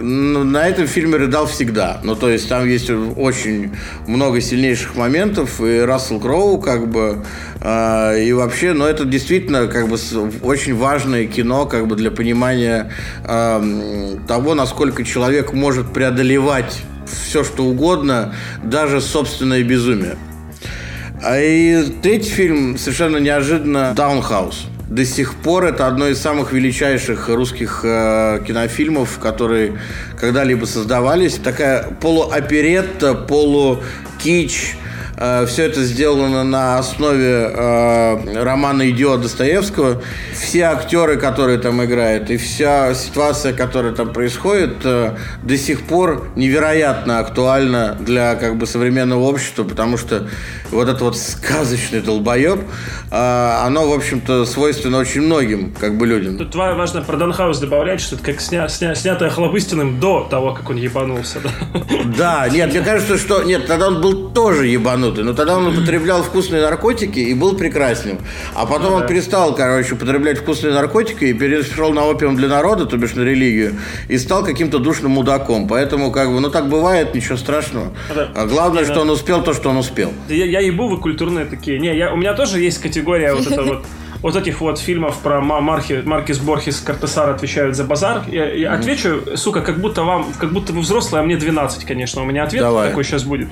на 0.00 0.68
этом 0.68 0.86
фильме 0.86 1.16
рыдал 1.16 1.46
всегда. 1.46 2.00
Ну, 2.02 2.14
то 2.14 2.28
есть, 2.28 2.48
там 2.48 2.68
есть 2.68 2.90
очень 2.90 3.72
много 4.06 4.40
сильнейших 4.40 4.96
моментов, 4.96 5.60
и 5.60 5.80
Рассел 5.80 6.20
Кроу, 6.20 6.58
как 6.58 6.88
бы, 6.88 7.24
э, 7.60 8.24
и 8.24 8.32
вообще, 8.32 8.72
ну, 8.72 8.84
это 8.84 9.04
действительно, 9.04 9.66
как 9.66 9.88
бы, 9.88 9.98
очень 10.42 10.74
важное 10.74 11.26
кино, 11.26 11.66
как 11.66 11.86
бы, 11.86 11.96
для 11.96 12.10
понимания 12.10 12.92
того, 13.24 14.54
насколько 14.54 15.04
человек 15.04 15.52
может 15.52 15.92
преодолевать 15.92 16.82
все, 17.06 17.44
что 17.44 17.64
угодно, 17.64 18.34
даже 18.62 19.00
собственное 19.00 19.62
безумие. 19.62 20.16
А 21.22 21.38
и 21.40 21.82
третий 22.02 22.30
фильм 22.30 22.78
совершенно 22.78 23.16
неожиданно 23.16 23.92
«Даунхаус». 23.94 24.66
До 24.88 25.04
сих 25.04 25.34
пор 25.34 25.64
это 25.64 25.86
одно 25.86 26.08
из 26.08 26.18
самых 26.18 26.52
величайших 26.52 27.28
русских 27.28 27.80
э, 27.84 28.40
кинофильмов, 28.46 29.18
которые 29.18 29.78
когда-либо 30.18 30.64
создавались. 30.64 31.34
Такая 31.34 31.82
полуоперетта, 32.00 33.14
полукич, 33.14 34.76
Все 35.18 35.64
это 35.64 35.82
сделано 35.82 36.44
на 36.44 36.78
основе 36.78 37.50
э, 37.52 38.42
романа 38.44 38.88
«Идиот» 38.88 39.22
Достоевского. 39.22 40.00
Все 40.32 40.62
актеры, 40.66 41.16
которые 41.16 41.58
там 41.58 41.84
играют, 41.84 42.30
и 42.30 42.36
вся 42.36 42.94
ситуация, 42.94 43.52
которая 43.52 43.92
там 43.94 44.12
происходит, 44.12 44.76
э, 44.84 45.16
до 45.42 45.56
сих 45.56 45.82
пор 45.82 46.28
невероятно 46.36 47.18
актуальна 47.18 47.96
для 47.98 48.36
как 48.36 48.56
бы 48.58 48.66
современного 48.66 49.24
общества, 49.24 49.64
потому 49.64 49.96
что 49.96 50.28
вот 50.70 50.88
это 50.88 51.02
вот 51.02 51.16
сказочный 51.16 52.00
долбоеб, 52.00 52.60
оно, 53.10 53.88
в 53.88 53.92
общем-то, 53.94 54.44
свойственно 54.44 54.98
очень 54.98 55.22
многим 55.22 55.72
как 55.72 55.96
бы 55.96 56.06
людям. 56.06 56.36
Тут 56.36 56.54
важно 56.54 57.00
про 57.00 57.16
Данхаус 57.16 57.58
добавлять, 57.58 58.02
что 58.02 58.16
это 58.16 58.24
как 58.24 58.40
сня, 58.40 58.68
сня, 58.68 58.94
снятое 58.94 59.30
Хлобыстиным 59.30 59.98
до 59.98 60.28
того, 60.30 60.52
как 60.52 60.68
он 60.68 60.76
ебанулся. 60.76 61.40
Да? 61.40 61.50
да, 62.18 62.48
нет, 62.50 62.70
мне 62.70 62.82
кажется, 62.82 63.16
что... 63.16 63.42
Нет, 63.42 63.66
тогда 63.66 63.88
он 63.88 64.02
был 64.02 64.30
тоже 64.30 64.66
ебанут 64.66 65.07
ебанутый. 65.08 65.24
Но 65.24 65.34
тогда 65.34 65.56
он 65.56 65.66
употреблял 65.66 66.22
вкусные 66.22 66.62
наркотики 66.62 67.18
и 67.18 67.34
был 67.34 67.56
прекрасным. 67.56 68.18
А 68.54 68.66
потом 68.66 68.94
он 68.94 69.06
перестал, 69.06 69.54
короче, 69.54 69.94
употреблять 69.94 70.38
вкусные 70.38 70.72
наркотики 70.74 71.24
и 71.24 71.32
перешел 71.32 71.92
на 71.92 72.04
опиум 72.06 72.36
для 72.36 72.48
народа, 72.48 72.86
то 72.86 72.96
бишь 72.96 73.14
на 73.14 73.22
религию, 73.22 73.74
и 74.08 74.18
стал 74.18 74.44
каким-то 74.44 74.78
душным 74.78 75.12
мудаком. 75.12 75.68
Поэтому, 75.68 76.10
как 76.10 76.30
бы, 76.32 76.40
ну 76.40 76.50
так 76.50 76.68
бывает, 76.68 77.14
ничего 77.14 77.36
страшного. 77.36 77.92
А 78.34 78.46
главное, 78.46 78.84
что 78.84 79.00
он 79.00 79.10
успел 79.10 79.42
то, 79.42 79.52
что 79.54 79.70
он 79.70 79.76
успел. 79.76 80.12
Я, 80.28 80.44
я 80.44 80.60
ебу, 80.60 80.88
вы 80.88 80.98
культурные 80.98 81.46
такие. 81.46 81.78
Не, 81.78 81.96
я, 81.96 82.12
у 82.12 82.16
меня 82.16 82.34
тоже 82.34 82.60
есть 82.60 82.80
категория 82.80 83.34
вот 83.34 83.46
это 83.46 83.62
вот 83.62 83.84
вот 84.22 84.36
этих 84.36 84.60
вот 84.60 84.78
фильмов 84.78 85.18
про 85.22 85.40
Мархи, 85.40 86.02
Маркис 86.04 86.38
Борхес 86.38 86.80
Картесар 86.80 87.30
отвечают 87.30 87.76
за 87.76 87.84
базар. 87.84 88.22
Я, 88.28 88.52
я 88.52 88.72
отвечу, 88.72 89.22
сука, 89.36 89.60
как 89.60 89.78
будто 89.78 90.02
вам, 90.02 90.32
как 90.38 90.52
будто 90.52 90.72
вы 90.72 90.80
взрослые, 90.80 91.22
а 91.22 91.24
мне 91.24 91.36
12, 91.36 91.84
конечно. 91.84 92.22
У 92.22 92.24
меня 92.24 92.44
ответ 92.44 92.62
Давай. 92.62 92.88
такой 92.88 93.04
сейчас 93.04 93.22
будет. 93.24 93.48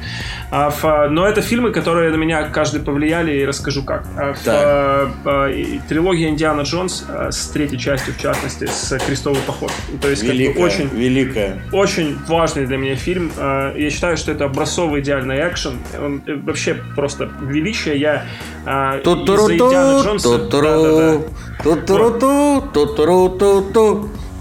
А, 0.51 0.71
в, 0.71 1.09
но 1.09 1.27
это 1.27 1.41
фильмы, 1.41 1.71
которые 1.71 2.11
на 2.11 2.17
меня 2.17 2.49
каждый 2.49 2.81
повлияли, 2.81 3.39
и 3.39 3.45
расскажу 3.45 3.85
как. 3.85 4.07
А, 4.17 4.35
в, 4.35 4.39
а, 4.47 5.11
а, 5.25 5.79
трилогия 5.89 6.29
Индиана 6.29 6.63
Джонс 6.63 7.05
а, 7.09 7.31
с 7.31 7.49
третьей 7.49 7.79
частью, 7.79 8.15
в 8.15 8.19
частности, 8.19 8.67
с 8.67 8.99
Крестовый 9.07 9.41
поход. 9.47 9.71
То 10.03 10.09
есть, 10.09 10.23
великая, 10.25 10.53
как 10.53 10.57
бы, 10.57 10.67
очень, 10.67 10.89
великая. 10.89 11.63
очень 11.73 12.19
важный 12.27 12.67
для 12.67 12.77
меня 12.77 12.97
фильм. 12.97 13.31
А, 13.37 13.73
я 13.77 13.91
считаю, 13.91 14.17
что 14.17 14.33
это 14.33 14.47
образцовый 14.47 15.01
идеальный 15.01 15.37
экшен. 15.49 15.79
Он 16.01 16.23
э, 16.27 16.35
вообще 16.35 16.77
просто 16.97 17.31
величие. 17.41 17.99
Я 17.99 18.27
а, 18.65 18.99
из-за 18.99 19.55
Индиана 19.55 20.03
Джонса 20.03 20.39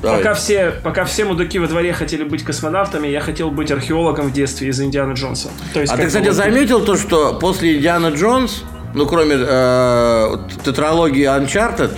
Пока 0.02 0.34
все, 0.34 0.74
пока 0.84 1.06
все 1.06 1.26
мудаки 1.26 1.58
во 1.60 1.68
дворе 1.68 1.94
хотели 1.94 2.24
быть 2.24 2.44
космонавтами, 2.44 3.08
я 3.08 3.22
хотел 3.22 3.50
быть 3.50 3.72
археологом 3.72 4.28
в 4.28 4.34
детстве 4.34 4.70
из 4.70 4.80
Индианы 4.80 5.14
Джонса. 5.14 5.50
То 5.74 5.82
есть, 5.82 5.92
а 5.92 5.98
ты, 5.98 6.08
кстати, 6.08 6.30
заметил 6.30 6.82
то, 6.82 6.96
что 6.96 7.34
после 7.40 7.78
Индианы 7.78 8.14
Джонс, 8.16 8.64
ну, 8.94 9.06
кроме 9.06 9.36
э, 9.38 10.38
тетралогии 10.64 11.26
Uncharted, 11.26 11.92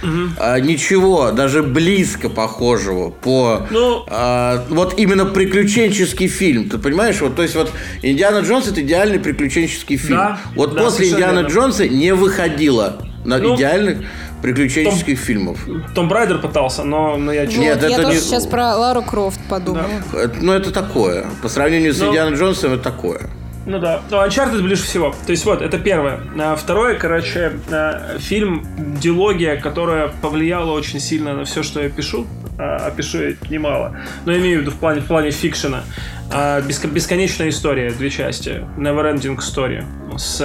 Угу. 0.00 0.34
А, 0.38 0.60
ничего, 0.60 1.32
даже 1.32 1.64
близко 1.64 2.28
похожего 2.28 3.10
по 3.10 3.66
ну, 3.70 4.04
а, 4.06 4.64
вот 4.68 4.96
именно 4.96 5.24
приключенческий 5.24 6.28
фильм. 6.28 6.70
Ты 6.70 6.78
понимаешь? 6.78 7.20
Вот, 7.20 7.34
то 7.34 7.42
есть 7.42 7.56
вот 7.56 7.72
Индиана 8.02 8.44
Джонс 8.46 8.68
это 8.68 8.80
идеальный 8.80 9.18
приключенческий 9.18 9.96
фильм. 9.96 10.18
Да, 10.18 10.38
вот 10.54 10.74
да, 10.74 10.82
после 10.84 11.08
Индиана 11.08 11.40
верно. 11.40 11.52
Джонса 11.52 11.88
не 11.88 12.14
выходило 12.14 12.98
на 13.24 13.38
ну, 13.38 13.56
идеальных 13.56 13.98
приключенческих 14.42 15.18
Том, 15.18 15.24
фильмов. 15.24 15.58
Том 15.94 16.08
Брайдер 16.08 16.38
пытался, 16.38 16.84
но, 16.84 17.16
но 17.16 17.32
я... 17.32 17.44
Вот, 17.44 17.56
Нет, 17.56 17.82
я 17.82 17.88
это 17.88 18.02
тоже 18.02 18.14
не... 18.14 18.20
сейчас 18.20 18.46
про 18.46 18.76
Лару 18.76 19.02
Крофт 19.02 19.40
подумал. 19.48 19.82
Да. 20.12 20.30
Ну, 20.40 20.52
это 20.52 20.70
такое. 20.72 21.26
По 21.42 21.48
сравнению 21.48 21.92
с 21.92 22.00
но... 22.00 22.08
Индианой 22.08 22.38
Джонсом, 22.38 22.72
это 22.74 22.82
такое. 22.82 23.28
Ну 23.68 23.78
да. 23.78 24.00
Но 24.10 24.24
Uncharted 24.24 24.62
ближе 24.62 24.82
всего. 24.82 25.14
То 25.26 25.32
есть 25.32 25.44
вот, 25.44 25.60
это 25.60 25.78
первое. 25.78 26.20
А 26.38 26.56
второе, 26.56 26.94
короче, 26.94 27.52
а, 27.70 28.16
фильм 28.18 28.66
«Дилогия», 28.78 29.56
которая 29.56 30.08
повлияла 30.22 30.72
очень 30.72 31.00
сильно 31.00 31.34
на 31.34 31.44
все, 31.44 31.62
что 31.62 31.82
я 31.82 31.90
пишу. 31.90 32.26
А, 32.58 32.86
опишу 32.86 33.22
я 33.22 33.34
немало. 33.50 33.94
Но 34.24 34.32
я 34.32 34.38
имею 34.38 34.60
в 34.60 34.62
виду 34.62 34.70
в 34.70 34.76
плане, 34.76 35.02
в 35.02 35.06
плане 35.06 35.32
фикшена. 35.32 35.84
А, 36.30 36.60
бесконечная 36.60 37.48
история, 37.48 37.90
две 37.90 38.10
части. 38.10 38.64
Neverending 38.76 39.38
Story. 39.38 39.84
С, 40.18 40.40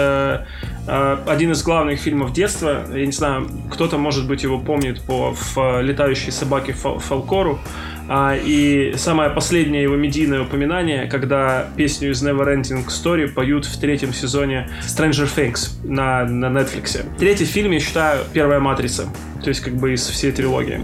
а, 0.87 1.23
один 1.27 1.51
из 1.51 1.63
главных 1.63 1.99
фильмов 1.99 2.33
детства. 2.33 2.85
Я 2.93 3.05
не 3.05 3.11
знаю, 3.11 3.49
кто-то, 3.71 3.97
может 3.97 4.27
быть, 4.27 4.43
его 4.43 4.59
помнит 4.59 5.01
по 5.01 5.33
в 5.33 5.81
«Летающей 5.81 6.31
собаке 6.31 6.73
Фал 6.73 6.99
Фалкору». 6.99 7.59
А, 8.09 8.35
и 8.35 8.93
самое 8.97 9.29
последнее 9.29 9.83
его 9.83 9.95
медийное 9.95 10.41
упоминание, 10.41 11.07
когда 11.07 11.67
песню 11.77 12.11
из 12.11 12.21
Neverending 12.21 12.85
Story 12.87 13.27
поют 13.27 13.65
в 13.65 13.79
третьем 13.79 14.13
сезоне 14.13 14.69
Stranger 14.81 15.29
Things 15.33 15.69
на, 15.83 16.25
на 16.25 16.47
Netflix. 16.47 17.05
Третий 17.17 17.45
фильм, 17.45 17.71
я 17.71 17.79
считаю, 17.79 18.25
первая 18.33 18.59
матрица. 18.59 19.07
То 19.41 19.49
есть, 19.49 19.61
как 19.61 19.75
бы 19.75 19.93
из 19.93 20.05
всей 20.07 20.31
трилогии. 20.31 20.81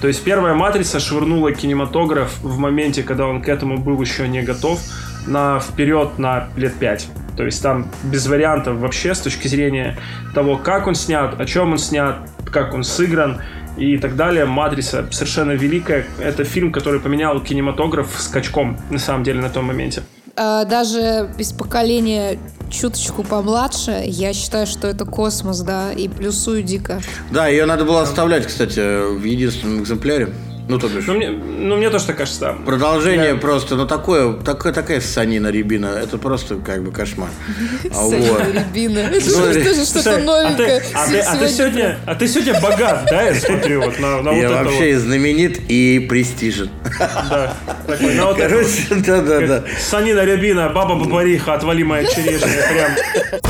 То 0.00 0.08
есть, 0.08 0.22
первая 0.22 0.54
матрица 0.54 1.00
швырнула 1.00 1.52
кинематограф 1.52 2.38
в 2.42 2.58
моменте, 2.58 3.02
когда 3.02 3.26
он 3.26 3.42
к 3.42 3.48
этому 3.48 3.78
был 3.78 4.00
еще 4.00 4.28
не 4.30 4.42
готов, 4.42 4.80
на 5.26 5.60
вперед 5.60 6.18
на 6.18 6.48
лет 6.56 6.74
пять. 6.74 7.08
То 7.36 7.44
есть 7.44 7.62
там 7.62 7.90
без 8.04 8.26
вариантов 8.26 8.76
вообще 8.76 9.14
с 9.14 9.20
точки 9.20 9.48
зрения 9.48 9.98
того, 10.34 10.56
как 10.56 10.86
он 10.86 10.94
снят, 10.94 11.38
о 11.40 11.44
чем 11.46 11.72
он 11.72 11.78
снят, 11.78 12.18
как 12.50 12.74
он 12.74 12.84
сыгран 12.84 13.40
и 13.76 13.96
так 13.98 14.16
далее. 14.16 14.44
«Матрица» 14.44 15.06
совершенно 15.10 15.52
великая. 15.52 16.04
Это 16.18 16.44
фильм, 16.44 16.72
который 16.72 17.00
поменял 17.00 17.40
кинематограф 17.40 18.08
скачком, 18.18 18.78
на 18.90 18.98
самом 18.98 19.24
деле, 19.24 19.40
на 19.40 19.48
том 19.48 19.66
моменте. 19.66 20.02
А, 20.36 20.64
даже 20.64 21.30
без 21.36 21.52
поколения 21.52 22.38
чуточку 22.70 23.22
помладше, 23.22 24.02
я 24.06 24.32
считаю, 24.32 24.66
что 24.66 24.86
это 24.86 25.04
космос, 25.04 25.60
да, 25.60 25.92
и 25.92 26.08
плюсую 26.08 26.62
дико. 26.62 27.00
Да, 27.30 27.48
ее 27.48 27.66
надо 27.66 27.84
было 27.84 28.02
оставлять, 28.02 28.46
кстати, 28.46 29.16
в 29.16 29.24
единственном 29.24 29.82
экземпляре. 29.82 30.28
Ну, 30.70 30.78
то 30.78 30.88
бишь. 30.88 31.04
Ну, 31.06 31.14
мне, 31.14 31.30
ну, 31.30 31.76
мне 31.76 31.90
тоже 31.90 32.06
так 32.06 32.16
кажется, 32.16 32.40
да. 32.40 32.52
Продолжение 32.64 33.30
я... 33.30 33.34
просто, 33.34 33.74
ну, 33.74 33.88
такое, 33.88 34.34
такое, 34.34 34.72
такая 34.72 35.00
санина 35.00 35.48
рябина, 35.48 35.86
это 35.86 36.16
просто 36.16 36.56
как 36.56 36.84
бы 36.84 36.92
кошмар. 36.92 37.28
А 37.90 38.08
санина 38.08 38.52
рябина. 38.52 38.98
Это 39.00 39.74
же 39.74 39.84
что-то 39.84 40.18
новенькое. 40.18 40.80
А, 40.94 41.04
а 41.04 41.36
ты 41.36 41.48
сегодня, 41.48 41.98
а 42.06 42.14
ты 42.14 42.28
сегодня 42.28 42.60
богат, 42.60 43.06
да, 43.10 43.22
я 43.22 43.34
смотрю, 43.34 43.82
вот 43.82 43.98
на, 43.98 44.22
на 44.22 44.30
Я 44.30 44.50
вообще 44.50 44.96
знаменит 44.96 45.60
и 45.68 46.06
престижен. 46.08 46.70
Да. 46.98 47.54
Вот 47.88 48.36
Короче, 48.36 48.86
да, 48.90 49.22
да, 49.22 49.40
да. 49.40 49.64
Санина 49.80 50.24
рябина, 50.24 50.68
баба 50.68 50.94
бабариха, 50.94 51.54
отвали 51.54 51.82
моя 51.82 52.04
черешня, 52.04 52.48
прям. 52.70 53.40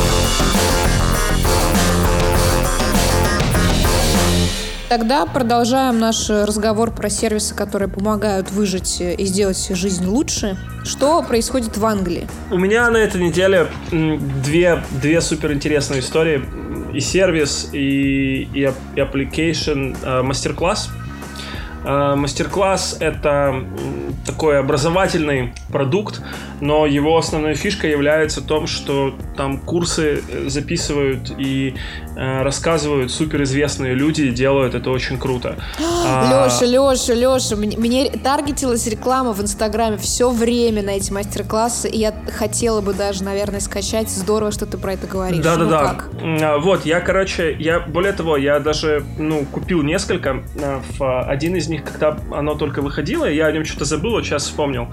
Тогда 4.90 5.24
продолжаем 5.24 6.00
наш 6.00 6.28
разговор 6.30 6.90
про 6.90 7.08
сервисы, 7.08 7.54
которые 7.54 7.88
помогают 7.88 8.50
выжить 8.50 9.00
и 9.00 9.24
сделать 9.24 9.70
жизнь 9.70 10.04
лучше. 10.04 10.58
Что 10.82 11.22
происходит 11.22 11.76
в 11.76 11.86
Англии? 11.86 12.26
У 12.50 12.58
меня 12.58 12.90
на 12.90 12.96
этой 12.96 13.22
неделе 13.22 13.68
две, 13.92 14.82
две 15.00 15.20
суперинтересные 15.20 16.00
истории. 16.00 16.44
И 16.92 16.98
сервис, 16.98 17.68
и, 17.72 18.48
и, 18.52 18.68
application, 18.96 19.96
э, 20.02 20.22
мастер-класс. 20.22 20.90
Э, 21.84 22.14
мастер-класс— 22.14 22.98
это 23.00 23.64
такой 24.26 24.58
образовательный 24.58 25.54
продукт, 25.70 26.20
но 26.60 26.86
его 26.86 27.16
основной 27.16 27.54
фишкой 27.54 27.90
является 27.90 28.42
том, 28.42 28.66
что 28.66 29.14
там 29.36 29.58
курсы 29.58 30.22
э, 30.28 30.48
записывают 30.48 31.32
и 31.38 31.74
э, 32.16 32.42
рассказывают 32.42 33.10
суперизвестные 33.10 33.94
люди, 33.94 34.30
делают 34.30 34.74
это 34.74 34.90
очень 34.90 35.18
круто. 35.18 35.56
Леша, 35.78 36.66
Леша, 36.66 37.14
Леша, 37.14 37.56
мне 37.56 38.10
таргетилась 38.10 38.86
реклама 38.86 39.32
в 39.32 39.40
Инстаграме 39.40 39.96
все 39.96 40.30
время 40.30 40.82
на 40.82 40.90
эти 40.90 41.10
мастер-классы, 41.12 41.88
и 41.88 41.98
я 41.98 42.14
хотела 42.36 42.82
бы 42.82 42.92
даже, 42.92 43.24
наверное, 43.24 43.60
скачать. 43.60 44.10
Здорово, 44.10 44.52
что 44.52 44.66
ты 44.66 44.76
про 44.76 44.94
это 44.94 45.06
говоришь. 45.06 45.42
Да-да-да. 45.42 45.96
Ну, 46.20 46.38
да. 46.38 46.58
Вот, 46.58 46.84
я, 46.84 47.00
короче, 47.00 47.56
я, 47.58 47.80
более 47.80 48.12
того, 48.12 48.36
я 48.36 48.60
даже, 48.60 49.02
ну, 49.18 49.46
купил 49.46 49.82
несколько. 49.82 50.42
В 50.98 51.22
один 51.22 51.56
из 51.56 51.69
них, 51.70 51.84
когда 51.84 52.16
оно 52.30 52.54
только 52.54 52.82
выходило, 52.82 53.24
я 53.24 53.46
о 53.46 53.52
нем 53.52 53.64
что-то 53.64 53.84
забыл, 53.84 54.12
вот 54.12 54.24
сейчас 54.24 54.44
вспомнил. 54.44 54.88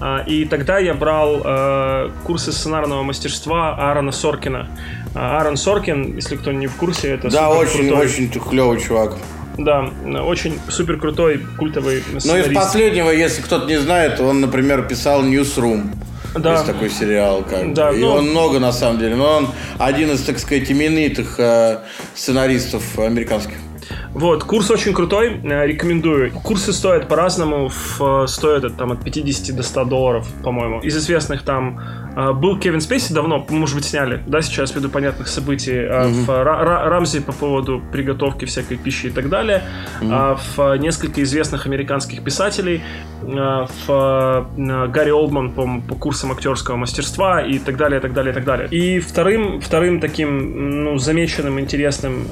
А, 0.00 0.22
и 0.26 0.44
тогда 0.44 0.78
я 0.78 0.94
брал 0.94 1.42
э, 1.44 2.10
курсы 2.24 2.52
сценарного 2.52 3.02
мастерства 3.02 3.74
Аарона 3.76 4.12
Соркина. 4.12 4.68
А, 5.14 5.38
Аарон 5.38 5.56
Соркин, 5.56 6.16
если 6.16 6.36
кто 6.36 6.52
не 6.52 6.66
в 6.66 6.76
курсе, 6.76 7.10
это 7.10 7.30
Да, 7.30 7.50
очень, 7.50 7.90
очень 7.90 8.30
клевый 8.30 8.80
чувак. 8.80 9.16
Да, 9.58 9.90
очень 10.24 10.58
супер 10.68 10.98
крутой 10.98 11.44
культовый 11.58 12.02
сценарист. 12.18 12.26
Ну, 12.26 12.52
из 12.52 12.54
последнего, 12.54 13.10
если 13.10 13.42
кто-то 13.42 13.66
не 13.66 13.78
знает, 13.78 14.20
он, 14.20 14.40
например, 14.40 14.82
писал 14.86 15.22
Newsroom. 15.22 15.94
Да. 16.34 16.52
Есть 16.52 16.66
такой 16.66 16.90
сериал, 16.90 17.44
как 17.48 17.74
да, 17.74 17.90
И 17.90 17.98
ну... 17.98 18.08
он 18.12 18.30
много, 18.30 18.60
на 18.60 18.72
самом 18.72 19.00
деле. 19.00 19.16
Но 19.16 19.38
он 19.38 19.48
один 19.78 20.12
из, 20.12 20.22
так 20.22 20.38
сказать, 20.38 20.70
именитых 20.70 21.34
э, 21.38 21.78
сценаристов 22.14 22.98
американских. 22.98 23.56
Вот, 24.14 24.42
курс 24.44 24.70
очень 24.70 24.92
крутой, 24.92 25.40
э, 25.42 25.66
рекомендую. 25.66 26.32
Курсы 26.32 26.72
стоят 26.72 27.08
по-разному, 27.08 27.70
стоят 28.26 28.76
там 28.76 28.92
от 28.92 29.04
50 29.04 29.54
до 29.54 29.62
100 29.62 29.84
долларов, 29.84 30.26
по-моему. 30.42 30.80
Из 30.80 30.96
известных 30.96 31.44
там 31.44 31.80
был 32.16 32.58
Кевин 32.58 32.80
Спейси 32.80 33.12
давно, 33.12 33.44
может 33.48 33.76
быть, 33.76 33.84
сняли, 33.84 34.22
да, 34.26 34.40
сейчас 34.42 34.74
ввиду 34.74 34.88
понятных 34.88 35.28
событий, 35.28 35.72
mm-hmm. 35.72 36.24
в 36.24 36.44
Рамзи 36.44 37.20
по 37.20 37.32
поводу 37.32 37.82
приготовки 37.92 38.46
всякой 38.46 38.78
пищи 38.78 39.06
и 39.06 39.10
так 39.10 39.28
далее, 39.28 39.62
mm-hmm. 40.00 40.38
в 40.56 40.76
несколько 40.78 41.22
известных 41.22 41.66
американских 41.66 42.24
писателей, 42.24 42.82
в 43.22 44.46
Гарри 44.56 45.10
Олдман 45.10 45.52
по, 45.52 45.80
по 45.86 45.94
курсам 45.94 46.32
актерского 46.32 46.76
мастерства 46.76 47.42
и 47.42 47.58
так 47.58 47.76
далее, 47.76 47.98
и 47.98 48.02
так 48.02 48.12
далее, 48.14 48.32
и 48.32 48.34
так 48.34 48.44
далее. 48.44 48.68
И 48.70 48.98
вторым, 48.98 49.60
вторым 49.60 50.00
таким, 50.00 50.84
ну, 50.84 50.98
замеченным, 50.98 51.60
интересным 51.60 52.26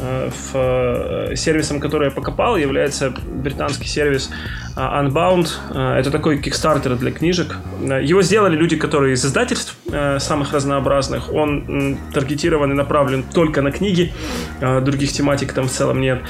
в 0.52 1.34
сервис 1.36 1.58
сервисом, 1.58 1.80
который 1.80 2.08
я 2.08 2.10
покопал, 2.10 2.56
является 2.56 3.10
британский 3.10 3.88
сервис 3.88 4.30
а, 4.30 4.67
Unbound. 4.78 5.48
А, 5.70 5.98
это 5.98 6.10
такой 6.10 6.38
кикстартер 6.38 6.96
для 6.96 7.10
книжек. 7.10 7.56
А, 7.80 8.00
его 8.00 8.22
сделали 8.22 8.56
люди, 8.56 8.76
которые 8.76 9.14
из 9.14 9.24
издательств 9.24 9.76
самых 10.18 10.52
разнообразных. 10.52 11.32
Он 11.32 11.98
таргетирован 12.12 12.72
и 12.72 12.74
направлен 12.74 13.22
только 13.22 13.62
на 13.62 13.72
книги, 13.72 14.12
других 14.60 15.12
тематик 15.12 15.52
там 15.52 15.68
в 15.68 15.70
целом 15.70 16.00
нет. 16.00 16.20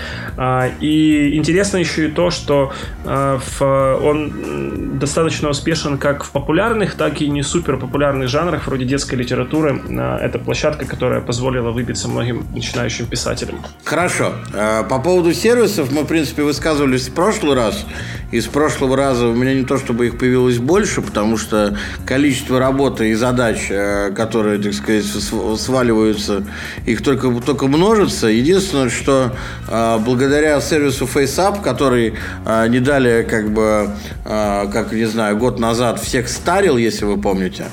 И 0.81 1.37
интересно 1.37 1.77
еще 1.77 2.09
и 2.09 2.11
то, 2.11 2.31
что 2.31 2.73
он 3.05 4.99
достаточно 4.99 5.51
успешен 5.51 5.99
как 5.99 6.25
в 6.25 6.31
популярных, 6.31 6.95
так 6.95 7.21
и 7.21 7.29
не 7.29 7.43
супер 7.43 7.77
популярных 7.77 8.29
жанрах, 8.29 8.67
вроде 8.67 8.85
детской 8.85 9.17
литературы. 9.17 9.81
Это 10.21 10.39
площадка, 10.39 10.87
которая 10.87 11.21
позволила 11.21 11.71
выбиться 11.71 12.09
многим 12.09 12.47
начинающим 12.55 13.07
писателям. 13.07 13.57
Хорошо. 13.85 14.33
По 14.89 14.99
поводу 14.99 15.19
поводу 15.19 15.35
сервисов 15.35 15.91
мы, 15.91 16.03
в 16.03 16.07
принципе, 16.07 16.43
высказывались 16.43 17.09
в 17.09 17.13
прошлый 17.13 17.57
раз. 17.57 17.85
И 18.31 18.41
с 18.41 18.47
прошлого 18.47 18.97
раза 18.97 19.27
у 19.27 19.35
меня 19.35 19.55
не 19.55 19.65
то, 19.65 19.79
чтобы 19.79 20.07
их 20.07 20.19
появилось 20.19 20.59
больше, 20.59 21.03
потому 21.03 21.37
что 21.37 21.77
количество 22.07 22.59
работы 22.59 23.11
и 23.11 23.15
задач, 23.15 23.48
э, 23.71 24.11
которые, 24.15 24.59
так 24.59 24.75
сказать, 24.75 25.05
сваливаются, 25.05 26.45
их 26.87 27.03
только, 27.03 27.31
только 27.41 27.67
множится. 27.67 28.27
Единственное, 28.27 28.91
что 28.91 29.33
э, 29.69 29.99
благодаря 30.05 30.61
сервису 30.61 31.07
FaceUp, 31.07 31.63
который 31.63 32.15
э, 32.47 32.69
не 32.69 32.81
далее, 32.81 33.25
как 33.25 33.51
бы, 33.51 33.91
как, 34.25 34.93
не 34.93 35.07
знаю, 35.07 35.37
год 35.37 35.59
назад 35.59 36.01
всех 36.01 36.29
старил, 36.29 36.77
если 36.77 37.05
вы 37.05 37.21
помните, 37.21 37.67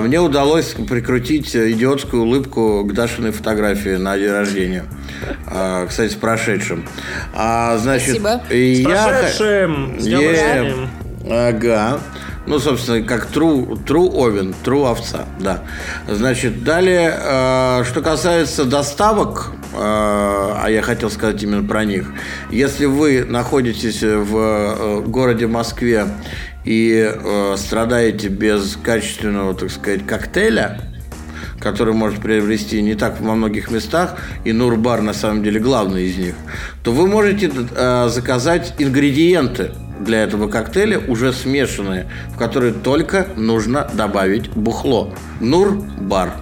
мне 0.00 0.20
удалось 0.20 0.74
прикрутить 0.88 1.54
идиотскую 1.54 2.22
улыбку 2.22 2.84
к 2.84 2.92
Дашиной 2.92 3.32
фотографии 3.32 3.96
на 3.96 4.16
день 4.16 4.30
рождения. 4.30 4.84
Кстати, 5.88 6.12
с 6.12 6.14
прошедшим. 6.14 6.84
А, 7.34 7.76
значит, 7.78 8.20
Спасибо. 8.20 8.42
Я... 8.50 9.02
С 9.02 9.08
прошедшим! 9.08 10.00
С 10.00 10.04
днем 10.04 10.88
Ага. 11.28 12.00
Ну, 12.44 12.58
собственно, 12.58 13.02
как 13.02 13.30
true, 13.30 13.78
true 13.84 14.10
овен, 14.14 14.54
true 14.64 14.90
овца, 14.90 15.26
да. 15.38 15.62
Значит, 16.08 16.64
далее, 16.64 17.14
э, 17.16 17.84
что 17.84 18.02
касается 18.02 18.64
доставок, 18.64 19.52
э, 19.72 19.76
а 19.76 20.66
я 20.68 20.82
хотел 20.82 21.08
сказать 21.08 21.40
именно 21.42 21.66
про 21.66 21.84
них. 21.84 22.12
Если 22.50 22.86
вы 22.86 23.24
находитесь 23.24 24.02
в 24.02 24.36
э, 24.36 25.00
городе 25.06 25.46
Москве 25.46 26.06
и 26.64 27.12
э, 27.14 27.54
страдаете 27.56 28.26
без 28.26 28.76
качественного, 28.76 29.54
так 29.54 29.70
сказать, 29.70 30.04
коктейля, 30.04 30.80
который 31.60 31.94
может 31.94 32.20
приобрести 32.20 32.82
не 32.82 32.96
так 32.96 33.20
во 33.20 33.36
многих 33.36 33.70
местах, 33.70 34.16
и 34.44 34.52
Нурбар 34.52 35.00
на 35.00 35.14
самом 35.14 35.44
деле 35.44 35.60
главный 35.60 36.06
из 36.08 36.18
них, 36.18 36.34
то 36.82 36.90
вы 36.90 37.06
можете 37.06 37.52
э, 37.54 38.08
заказать 38.08 38.74
ингредиенты 38.78 39.70
для 40.04 40.22
этого 40.22 40.48
коктейля 40.48 40.98
уже 40.98 41.32
смешанные, 41.32 42.08
в 42.34 42.38
которые 42.38 42.72
только 42.72 43.28
нужно 43.36 43.88
добавить 43.94 44.50
бухло. 44.50 45.14
Нурбар. 45.40 46.34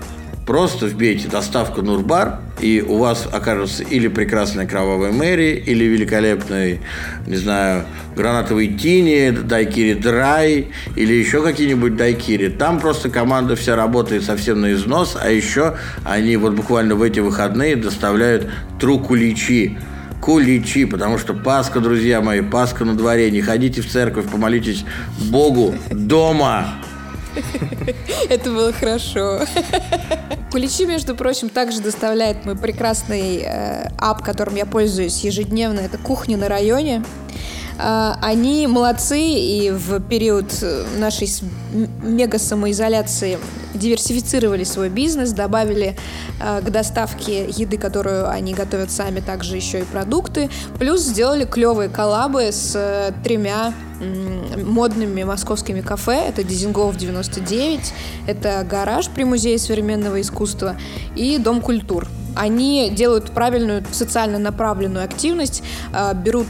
Просто 0.47 0.87
вбейте 0.87 1.29
доставку 1.29 1.81
Нурбар, 1.81 2.41
и 2.61 2.83
у 2.83 2.97
вас 2.97 3.29
окажется 3.31 3.85
или 3.85 4.09
прекрасная 4.09 4.67
кровавая 4.67 5.13
Мэри, 5.13 5.63
или 5.65 5.85
великолепный, 5.85 6.81
не 7.29 7.37
знаю, 7.37 7.85
гранатовый 8.17 8.67
тини, 8.67 9.31
дайкири 9.31 9.95
драй, 9.95 10.73
или 10.97 11.13
еще 11.13 11.43
какие-нибудь 11.43 11.95
дайкири. 11.95 12.49
Там 12.49 12.81
просто 12.81 13.11
команда 13.11 13.55
вся 13.55 13.77
работает 13.77 14.25
совсем 14.25 14.61
на 14.63 14.73
износ, 14.73 15.17
а 15.23 15.31
еще 15.31 15.77
они 16.05 16.37
вот 16.37 16.55
буквально 16.55 16.97
в 16.97 17.03
эти 17.03 17.21
выходные 17.21 17.77
доставляют 17.77 18.51
трукуличи 18.81 19.79
куличи, 20.21 20.85
потому 20.85 21.19
что 21.19 21.35
Пасха, 21.35 21.81
друзья 21.81 22.21
мои, 22.21 22.41
Пасха 22.41 22.85
на 22.85 22.95
дворе. 22.95 23.31
Не 23.31 23.41
ходите 23.41 23.81
в 23.83 23.91
церковь, 23.91 24.31
помолитесь 24.31 24.85
Богу 25.31 25.75
дома. 25.91 26.75
Это 28.29 28.51
было 28.51 28.73
хорошо. 28.73 29.41
Куличи, 30.51 30.85
между 30.85 31.15
прочим, 31.15 31.49
также 31.49 31.81
доставляет 31.81 32.45
мой 32.45 32.57
прекрасный 32.57 33.43
э, 33.45 33.89
ап, 33.99 34.23
которым 34.25 34.57
я 34.57 34.67
пользуюсь 34.67 35.21
ежедневно. 35.21 35.81
Это 35.81 35.97
«Кухня 35.97 36.37
на 36.37 36.49
районе». 36.49 37.05
Э, 37.79 38.15
они 38.21 38.67
молодцы, 38.67 39.21
и 39.21 39.71
в 39.71 40.01
период 40.01 40.53
нашей 40.99 41.29
мега 42.03 42.39
самоизоляции 42.39 43.39
диверсифицировали 43.75 44.65
свой 44.65 44.89
бизнес, 44.89 45.33
добавили 45.33 45.97
э, 46.41 46.61
к 46.61 46.71
доставке 46.71 47.49
еды, 47.49 47.79
которую 47.79 48.29
они 48.29 48.55
готовят 48.55 48.91
сами, 48.91 49.21
также 49.21 49.57
еще 49.57 49.81
и 49.81 49.85
продукты, 49.85 50.51
плюс 50.79 51.03
сделали 51.03 51.45
клевые 51.45 51.89
коллабы 51.89 52.53
с 52.53 52.73
э, 52.75 53.13
тремя 53.25 53.73
модными 54.57 55.25
московскими 55.25 55.83
кафе. 55.83 56.25
Это 56.27 56.43
Дизингов 56.43 56.97
99, 56.97 57.93
это 58.27 58.67
гараж 58.69 59.09
при 59.11 59.25
Музее 59.25 59.59
современного 59.59 60.21
искусства 60.21 60.77
и 61.17 61.37
Дом 61.39 61.61
культур. 61.61 62.09
Они 62.35 62.91
делают 62.91 63.33
правильную 63.33 63.85
социально 63.93 64.39
направленную 64.39 65.05
активность, 65.05 65.63
э, 65.93 66.15
берут 66.15 66.49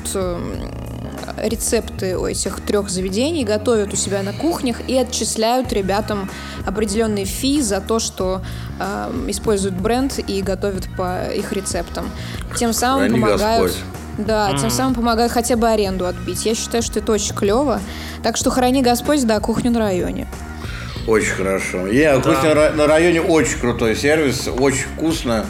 рецепты 1.42 2.16
у 2.16 2.26
этих 2.26 2.60
трех 2.60 2.88
заведений, 2.90 3.44
готовят 3.44 3.92
у 3.92 3.96
себя 3.96 4.22
на 4.22 4.32
кухнях 4.32 4.76
и 4.88 4.96
отчисляют 4.96 5.72
ребятам 5.72 6.30
определенные 6.66 7.24
фи 7.24 7.60
за 7.60 7.80
то, 7.80 7.98
что 7.98 8.42
э, 8.78 9.24
используют 9.28 9.76
бренд 9.76 10.18
и 10.18 10.42
готовят 10.42 10.88
по 10.96 11.26
их 11.32 11.52
рецептам. 11.52 12.10
Тем 12.56 12.72
самым 12.72 13.08
Храни 13.08 13.20
помогают... 13.20 13.62
Господь. 13.62 13.84
Да, 14.18 14.50
mm. 14.50 14.60
тем 14.60 14.70
самым 14.70 14.94
помогают 14.94 15.32
хотя 15.32 15.56
бы 15.56 15.68
аренду 15.68 16.06
отбить. 16.06 16.44
Я 16.44 16.54
считаю, 16.54 16.82
что 16.82 16.98
это 16.98 17.12
очень 17.12 17.34
клево. 17.34 17.80
Так 18.22 18.36
что 18.36 18.50
храни 18.50 18.82
Господь, 18.82 19.24
да, 19.26 19.40
кухню 19.40 19.70
на 19.70 19.78
районе. 19.78 20.26
Очень 21.06 21.32
хорошо. 21.32 21.86
Я, 21.86 22.14
yeah, 22.14 22.22
да. 22.22 22.34
кухня 22.34 22.72
на 22.72 22.86
районе 22.86 23.22
очень 23.22 23.58
крутой 23.58 23.96
сервис, 23.96 24.46
очень 24.46 24.84
вкусно 24.94 25.46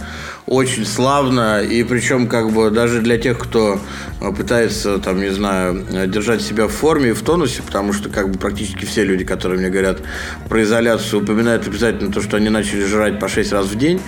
очень 0.51 0.85
славно, 0.85 1.63
и 1.63 1.85
причем 1.85 2.27
как 2.27 2.51
бы 2.51 2.71
даже 2.71 3.01
для 3.01 3.19
тех, 3.19 3.39
кто 3.39 3.81
э, 4.21 4.33
пытается, 4.33 4.99
там, 4.99 5.21
не 5.21 5.31
знаю, 5.31 5.87
держать 6.09 6.43
себя 6.43 6.67
в 6.67 6.73
форме 6.73 7.11
и 7.11 7.13
в 7.13 7.23
тонусе, 7.23 7.63
потому 7.63 7.93
что 7.93 8.09
как 8.09 8.29
бы 8.29 8.37
практически 8.37 8.85
все 8.85 9.05
люди, 9.05 9.25
которые 9.25 9.61
мне 9.61 9.71
говорят 9.71 10.01
про 10.49 10.65
изоляцию, 10.65 11.23
упоминают 11.23 11.69
обязательно 11.69 12.13
то, 12.13 12.21
что 12.21 12.37
они 12.37 12.49
начали 12.49 12.85
жрать 12.85 13.21
по 13.21 13.29
6 13.29 13.53
раз 13.53 13.67
в 13.67 13.79
день. 13.79 14.01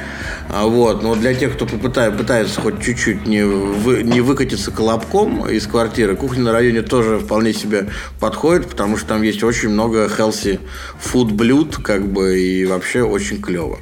А, 0.51 0.67
вот. 0.67 1.05
Но 1.05 1.15
для 1.15 1.33
тех, 1.33 1.55
кто 1.55 1.65
попытает, 1.65 2.19
пытается 2.19 2.61
хоть 2.61 2.83
чуть-чуть 2.83 3.25
не, 3.25 3.45
вы, 3.45 4.03
не 4.03 4.21
выкатиться 4.21 4.73
колобком 4.73 5.49
из 5.49 5.69
квартиры, 5.69 6.17
кухня 6.17 6.43
на 6.43 6.53
районе 6.53 6.83
тоже 6.83 7.21
вполне 7.21 7.53
себе 7.53 7.91
подходит, 8.19 8.67
потому 8.67 8.97
что 8.97 9.07
там 9.07 9.23
есть 9.23 9.45
очень 9.45 9.69
много 9.69 10.07
healthy 10.07 10.59
food 11.01 11.35
блюд, 11.35 11.77
как 11.77 12.05
бы, 12.05 12.37
и 12.41 12.67
вообще 12.67 13.03
очень 13.03 13.41
клево. 13.41 13.79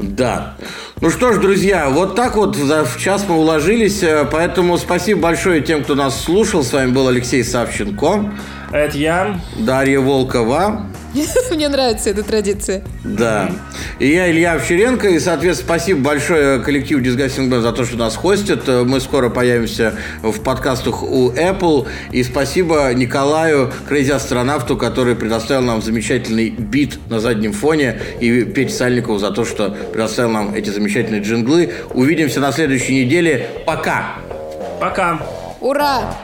Да. 0.00 0.56
Ну 1.02 1.10
что 1.10 1.34
ж, 1.34 1.38
друзья, 1.38 1.90
вот 1.90 2.16
так 2.16 2.36
вот 2.36 2.56
за 2.56 2.86
час 2.98 3.26
мы 3.28 3.36
уложились. 3.36 4.02
Э, 4.02 4.26
поэтому 4.30 4.78
спасибо 4.78 5.20
большое 5.20 5.60
тем, 5.60 5.84
кто 5.84 5.94
нас 5.94 6.24
слушал. 6.24 6.62
С 6.64 6.72
вами 6.72 6.90
был 6.90 7.06
Алексей 7.06 7.44
Савченко. 7.44 8.32
Это 8.72 8.96
я. 8.96 9.40
Дарья 9.58 10.00
Волкова. 10.00 10.86
Мне 11.50 11.68
нравится 11.68 12.10
эта 12.10 12.22
традиция. 12.22 12.82
Да. 13.04 13.50
И 13.98 14.08
я 14.08 14.30
Илья 14.30 14.54
Овчаренко. 14.54 15.08
И, 15.08 15.18
соответственно, 15.18 15.66
спасибо 15.66 16.00
большое 16.00 16.60
коллективу 16.60 17.00
Disgusting 17.00 17.48
Band 17.48 17.60
за 17.60 17.72
то, 17.72 17.84
что 17.84 17.96
нас 17.96 18.16
хостят. 18.16 18.66
Мы 18.66 19.00
скоро 19.00 19.30
появимся 19.30 19.94
в 20.22 20.40
подкастах 20.40 21.02
у 21.02 21.30
Apple. 21.30 21.86
И 22.12 22.22
спасибо 22.22 22.92
Николаю, 22.92 23.72
Крейзи 23.88 24.12
Астронавту, 24.12 24.76
который 24.76 25.16
предоставил 25.16 25.62
нам 25.62 25.80
замечательный 25.80 26.50
бит 26.50 26.98
на 27.08 27.20
заднем 27.20 27.52
фоне. 27.52 27.98
И 28.20 28.42
Пете 28.42 28.74
Сальникову 28.74 29.18
за 29.18 29.30
то, 29.30 29.44
что 29.44 29.70
предоставил 29.70 30.30
нам 30.30 30.54
эти 30.54 30.70
замечательные 30.70 31.22
джинглы. 31.22 31.72
Увидимся 31.94 32.40
на 32.40 32.52
следующей 32.52 33.04
неделе. 33.04 33.48
Пока! 33.64 34.16
Пока! 34.80 35.20
Ура! 35.60 36.14